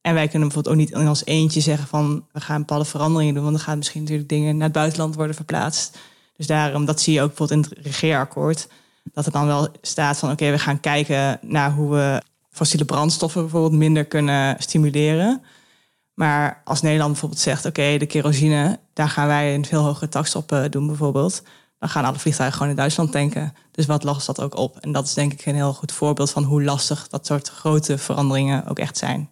En 0.00 0.14
wij 0.14 0.28
kunnen 0.28 0.48
bijvoorbeeld 0.48 0.74
ook 0.74 0.80
niet 0.80 1.00
in 1.00 1.08
ons 1.08 1.24
eentje 1.24 1.60
zeggen 1.60 1.88
van 1.88 2.26
we 2.32 2.40
gaan 2.40 2.58
bepaalde 2.58 2.84
veranderingen 2.84 3.34
doen, 3.34 3.42
want 3.42 3.56
dan 3.56 3.64
gaan 3.64 3.78
misschien 3.78 4.00
natuurlijk 4.00 4.28
dingen 4.28 4.56
naar 4.56 4.64
het 4.64 4.76
buitenland 4.76 5.14
worden 5.14 5.36
verplaatst. 5.36 5.98
Dus 6.36 6.46
daarom, 6.46 6.84
dat 6.84 7.00
zie 7.00 7.14
je 7.14 7.22
ook 7.22 7.28
bijvoorbeeld 7.28 7.66
in 7.66 7.70
het 7.70 7.86
regeerakkoord, 7.86 8.68
dat 9.12 9.26
er 9.26 9.32
dan 9.32 9.46
wel 9.46 9.68
staat 9.82 10.18
van 10.18 10.30
oké, 10.30 10.50
we 10.50 10.58
gaan 10.58 10.80
kijken 10.80 11.38
naar 11.42 11.72
hoe 11.72 11.90
we 11.90 12.22
fossiele 12.50 12.84
brandstoffen 12.84 13.40
bijvoorbeeld 13.40 13.72
minder 13.72 14.04
kunnen 14.04 14.56
stimuleren. 14.58 15.42
Maar 16.14 16.62
als 16.64 16.82
Nederland 16.82 17.10
bijvoorbeeld 17.10 17.40
zegt, 17.40 17.64
oké, 17.64 17.98
de 17.98 18.06
kerosine, 18.06 18.78
daar 18.92 19.08
gaan 19.08 19.26
wij 19.26 19.54
een 19.54 19.64
veel 19.64 19.82
hogere 19.82 20.08
tax 20.08 20.34
op 20.34 20.52
eh, 20.52 20.64
doen 20.70 20.86
bijvoorbeeld. 20.86 21.42
Dan 21.78 21.88
gaan 21.88 22.04
alle 22.04 22.18
vliegtuigen 22.18 22.56
gewoon 22.56 22.72
in 22.72 22.78
Duitsland 22.78 23.12
tanken. 23.12 23.54
Dus 23.70 23.86
wat 23.86 24.04
lost 24.04 24.26
dat 24.26 24.40
ook 24.40 24.56
op? 24.56 24.78
En 24.80 24.92
dat 24.92 25.06
is 25.06 25.14
denk 25.14 25.32
ik 25.32 25.46
een 25.46 25.54
heel 25.54 25.72
goed 25.72 25.92
voorbeeld 25.92 26.30
van 26.30 26.42
hoe 26.42 26.62
lastig 26.62 27.08
dat 27.08 27.26
soort 27.26 27.48
grote 27.48 27.98
veranderingen 27.98 28.66
ook 28.66 28.78
echt 28.78 28.96
zijn. 28.96 29.30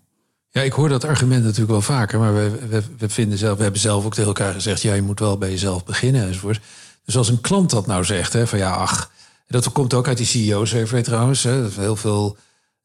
Ja, 0.51 0.63
ik 0.63 0.73
hoor 0.73 0.89
dat 0.89 1.05
argument 1.05 1.43
natuurlijk 1.43 1.71
wel 1.71 1.81
vaker, 1.81 2.19
maar 2.19 2.35
we, 2.35 2.51
we, 2.69 2.83
we, 2.99 3.09
vinden 3.09 3.39
zelf, 3.39 3.57
we 3.57 3.63
hebben 3.63 3.81
zelf 3.81 4.05
ook 4.05 4.15
tegen 4.15 4.29
elkaar 4.29 4.53
gezegd, 4.53 4.83
ja, 4.83 4.95
je 4.95 5.03
moet 5.03 5.19
wel 5.19 5.39
bij 5.39 5.51
jezelf 5.51 5.85
beginnen 5.85 6.27
enzovoort. 6.27 6.61
Dus 7.05 7.17
als 7.17 7.29
een 7.29 7.41
klant 7.41 7.71
dat 7.71 7.87
nou 7.87 8.05
zegt, 8.05 8.33
hè, 8.33 8.47
van 8.47 8.59
ja, 8.59 8.73
ach, 8.73 9.11
dat 9.49 9.73
komt 9.73 9.95
ook 9.95 10.09
uit 10.09 10.17
die 10.17 10.27
CEO-survey 10.27 11.03
trouwens, 11.03 11.43
hè, 11.43 11.69
heel 11.69 11.97
veel 11.97 12.37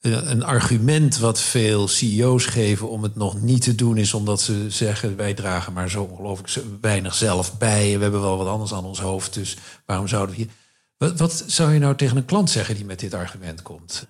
een 0.01 0.43
argument 0.43 1.17
wat 1.17 1.39
veel 1.39 1.87
CEO's 1.87 2.45
geven 2.45 2.89
om 2.89 3.03
het 3.03 3.15
nog 3.15 3.41
niet 3.41 3.61
te 3.61 3.75
doen, 3.75 3.97
is 3.97 4.13
omdat 4.13 4.41
ze 4.41 4.65
zeggen: 4.69 5.15
wij 5.15 5.33
dragen 5.33 5.73
maar 5.73 5.89
zo 5.89 6.03
ongelooflijk 6.03 6.65
weinig 6.81 7.15
zelf 7.15 7.57
bij. 7.57 7.95
We 7.95 8.01
hebben 8.01 8.21
wel 8.21 8.37
wat 8.37 8.47
anders 8.47 8.73
aan 8.73 8.85
ons 8.85 8.99
hoofd, 9.01 9.33
dus 9.33 9.57
waarom 9.85 10.07
zouden 10.07 10.35
we 10.35 10.41
hier. 10.41 10.51
Wat, 10.97 11.19
wat 11.19 11.43
zou 11.47 11.73
je 11.73 11.79
nou 11.79 11.95
tegen 11.95 12.17
een 12.17 12.25
klant 12.25 12.49
zeggen 12.49 12.75
die 12.75 12.85
met 12.85 12.99
dit 12.99 13.13
argument 13.13 13.61
komt? 13.61 14.07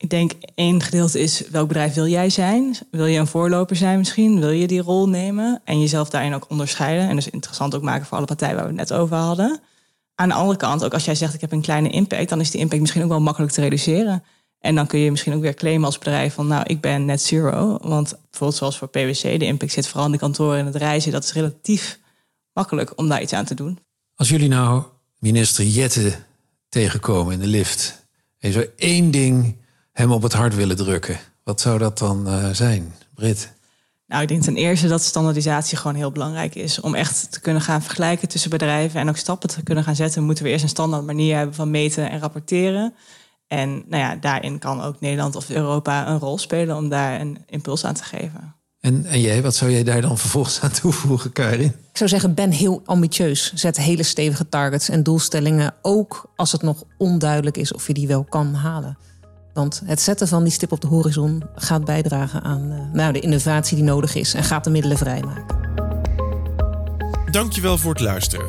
Ik 0.00 0.10
denk 0.10 0.32
één 0.54 0.82
gedeelte 0.82 1.20
is 1.20 1.48
welk 1.48 1.68
bedrijf 1.68 1.94
wil 1.94 2.06
jij 2.06 2.30
zijn? 2.30 2.76
Wil 2.90 3.06
je 3.06 3.18
een 3.18 3.26
voorloper 3.26 3.76
zijn 3.76 3.98
misschien? 3.98 4.40
Wil 4.40 4.50
je 4.50 4.66
die 4.66 4.80
rol 4.80 5.08
nemen 5.08 5.60
en 5.64 5.80
jezelf 5.80 6.10
daarin 6.10 6.34
ook 6.34 6.46
onderscheiden? 6.48 7.08
En 7.08 7.14
dus 7.14 7.30
interessant 7.30 7.74
ook 7.74 7.82
maken 7.82 8.06
voor 8.06 8.16
alle 8.16 8.26
partijen 8.26 8.54
waar 8.54 8.64
we 8.64 8.70
het 8.70 8.88
net 8.88 8.92
over 8.92 9.16
hadden. 9.16 9.60
Aan 10.14 10.28
de 10.28 10.34
andere 10.34 10.58
kant, 10.58 10.84
ook 10.84 10.92
als 10.92 11.04
jij 11.04 11.14
zegt 11.14 11.34
ik 11.34 11.40
heb 11.40 11.52
een 11.52 11.62
kleine 11.62 11.90
impact, 11.90 12.28
dan 12.28 12.40
is 12.40 12.50
die 12.50 12.60
impact 12.60 12.80
misschien 12.80 13.02
ook 13.02 13.08
wel 13.08 13.20
makkelijk 13.20 13.52
te 13.52 13.60
reduceren. 13.60 14.24
En 14.60 14.74
dan 14.74 14.86
kun 14.86 14.98
je 14.98 15.10
misschien 15.10 15.34
ook 15.34 15.40
weer 15.40 15.54
claimen 15.54 15.84
als 15.84 15.98
bedrijf 15.98 16.34
van 16.34 16.46
nou, 16.46 16.64
ik 16.66 16.80
ben 16.80 17.04
net 17.04 17.22
zero. 17.22 17.78
Want 17.82 18.16
bijvoorbeeld 18.30 18.58
zoals 18.58 18.78
voor 18.78 18.88
PwC, 18.88 19.22
de 19.22 19.44
impact 19.44 19.72
zit 19.72 19.86
vooral 19.88 20.06
in 20.06 20.12
de 20.12 20.18
kantoren 20.18 20.58
en 20.58 20.66
het 20.66 20.76
reizen. 20.76 21.12
Dat 21.12 21.24
is 21.24 21.32
relatief 21.32 21.98
makkelijk 22.52 22.92
om 22.96 23.08
daar 23.08 23.22
iets 23.22 23.32
aan 23.32 23.44
te 23.44 23.54
doen. 23.54 23.78
Als 24.14 24.28
jullie 24.28 24.48
nou 24.48 24.82
minister 25.18 25.64
Jette 25.64 26.14
tegenkomen 26.68 27.32
in 27.32 27.40
de 27.40 27.46
lift 27.46 28.06
en 28.38 28.52
zou 28.52 28.68
één 28.76 29.10
ding 29.10 29.56
hem 29.98 30.12
op 30.12 30.22
het 30.22 30.32
hart 30.32 30.54
willen 30.54 30.76
drukken, 30.76 31.18
wat 31.44 31.60
zou 31.60 31.78
dat 31.78 31.98
dan 31.98 32.28
uh, 32.28 32.48
zijn, 32.52 32.94
Brit? 33.14 33.52
Nou, 34.06 34.22
ik 34.22 34.28
denk 34.28 34.42
ten 34.42 34.56
eerste 34.56 34.88
dat 34.88 35.02
standaardisatie 35.02 35.78
gewoon 35.78 35.96
heel 35.96 36.12
belangrijk 36.12 36.54
is. 36.54 36.80
Om 36.80 36.94
echt 36.94 37.32
te 37.32 37.40
kunnen 37.40 37.62
gaan 37.62 37.82
vergelijken 37.82 38.28
tussen 38.28 38.50
bedrijven 38.50 39.00
en 39.00 39.08
ook 39.08 39.16
stappen 39.16 39.48
te 39.48 39.62
kunnen 39.62 39.84
gaan 39.84 39.96
zetten, 39.96 40.24
moeten 40.24 40.44
we 40.44 40.50
eerst 40.50 40.62
een 40.62 40.68
standaard 40.68 41.04
manier 41.04 41.36
hebben 41.36 41.54
van 41.54 41.70
meten 41.70 42.10
en 42.10 42.20
rapporteren. 42.20 42.94
En 43.46 43.70
nou 43.70 44.02
ja, 44.02 44.16
daarin 44.16 44.58
kan 44.58 44.82
ook 44.82 45.00
Nederland 45.00 45.36
of 45.36 45.50
Europa 45.50 46.08
een 46.08 46.18
rol 46.18 46.38
spelen 46.38 46.76
om 46.76 46.88
daar 46.88 47.20
een 47.20 47.38
impuls 47.46 47.84
aan 47.84 47.94
te 47.94 48.04
geven. 48.04 48.54
En, 48.80 49.06
en 49.06 49.20
jij, 49.20 49.42
wat 49.42 49.54
zou 49.54 49.70
jij 49.70 49.84
daar 49.84 50.00
dan 50.00 50.18
vervolgens 50.18 50.60
aan 50.60 50.72
toevoegen, 50.72 51.32
Karin? 51.32 51.74
Ik 51.90 51.96
zou 51.96 52.10
zeggen, 52.10 52.34
ben 52.34 52.50
heel 52.50 52.82
ambitieus. 52.84 53.52
Zet 53.54 53.76
hele 53.76 54.02
stevige 54.02 54.48
targets 54.48 54.88
en 54.88 55.02
doelstellingen, 55.02 55.74
ook 55.82 56.32
als 56.36 56.52
het 56.52 56.62
nog 56.62 56.84
onduidelijk 56.98 57.56
is 57.56 57.72
of 57.72 57.86
je 57.86 57.94
die 57.94 58.06
wel 58.06 58.24
kan 58.24 58.54
halen. 58.54 58.98
Want 59.58 59.82
het 59.84 60.00
zetten 60.00 60.28
van 60.28 60.42
die 60.42 60.52
stip 60.52 60.72
op 60.72 60.80
de 60.80 60.86
horizon 60.86 61.42
gaat 61.54 61.84
bijdragen 61.84 62.42
aan 62.42 62.72
uh, 62.72 62.78
nou, 62.92 63.12
de 63.12 63.20
innovatie 63.20 63.76
die 63.76 63.84
nodig 63.84 64.14
is 64.14 64.34
en 64.34 64.44
gaat 64.44 64.64
de 64.64 64.70
middelen 64.70 64.98
vrijmaken. 64.98 65.56
Dankjewel 67.30 67.78
voor 67.78 67.92
het 67.92 68.00
luisteren. 68.00 68.46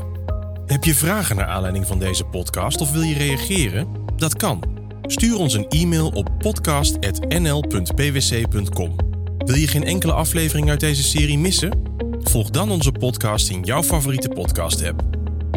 Heb 0.66 0.84
je 0.84 0.96
vragen 0.96 1.36
naar 1.36 1.46
aanleiding 1.46 1.88
van 1.88 2.00
deze 2.00 2.24
podcast 2.24 2.82
of 2.82 2.92
wil 2.92 3.02
je 3.02 3.14
reageren? 3.14 3.88
Dat 4.16 4.36
kan. 4.36 4.64
Stuur 5.02 5.38
ons 5.38 5.54
een 5.54 5.68
e-mail 5.68 6.10
op 6.10 6.30
podcast.nl.pwc.com. 6.38 8.96
Wil 9.38 9.56
je 9.56 9.68
geen 9.68 9.84
enkele 9.84 10.14
aflevering 10.14 10.70
uit 10.70 10.80
deze 10.80 11.04
serie 11.04 11.38
missen? 11.38 11.82
Volg 12.20 12.50
dan 12.50 12.72
onze 12.72 12.92
podcast 12.92 13.50
in 13.50 13.64
jouw 13.64 13.84
favoriete 13.84 14.30
podcast-app. 14.30 15.04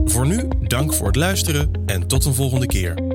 Voor 0.05 0.27
nu, 0.27 0.49
dank 0.61 0.95
voor 0.95 1.07
het 1.07 1.17
luisteren 1.17 1.71
en 1.87 2.07
tot 2.07 2.25
een 2.25 2.35
volgende 2.35 2.67
keer. 2.67 3.12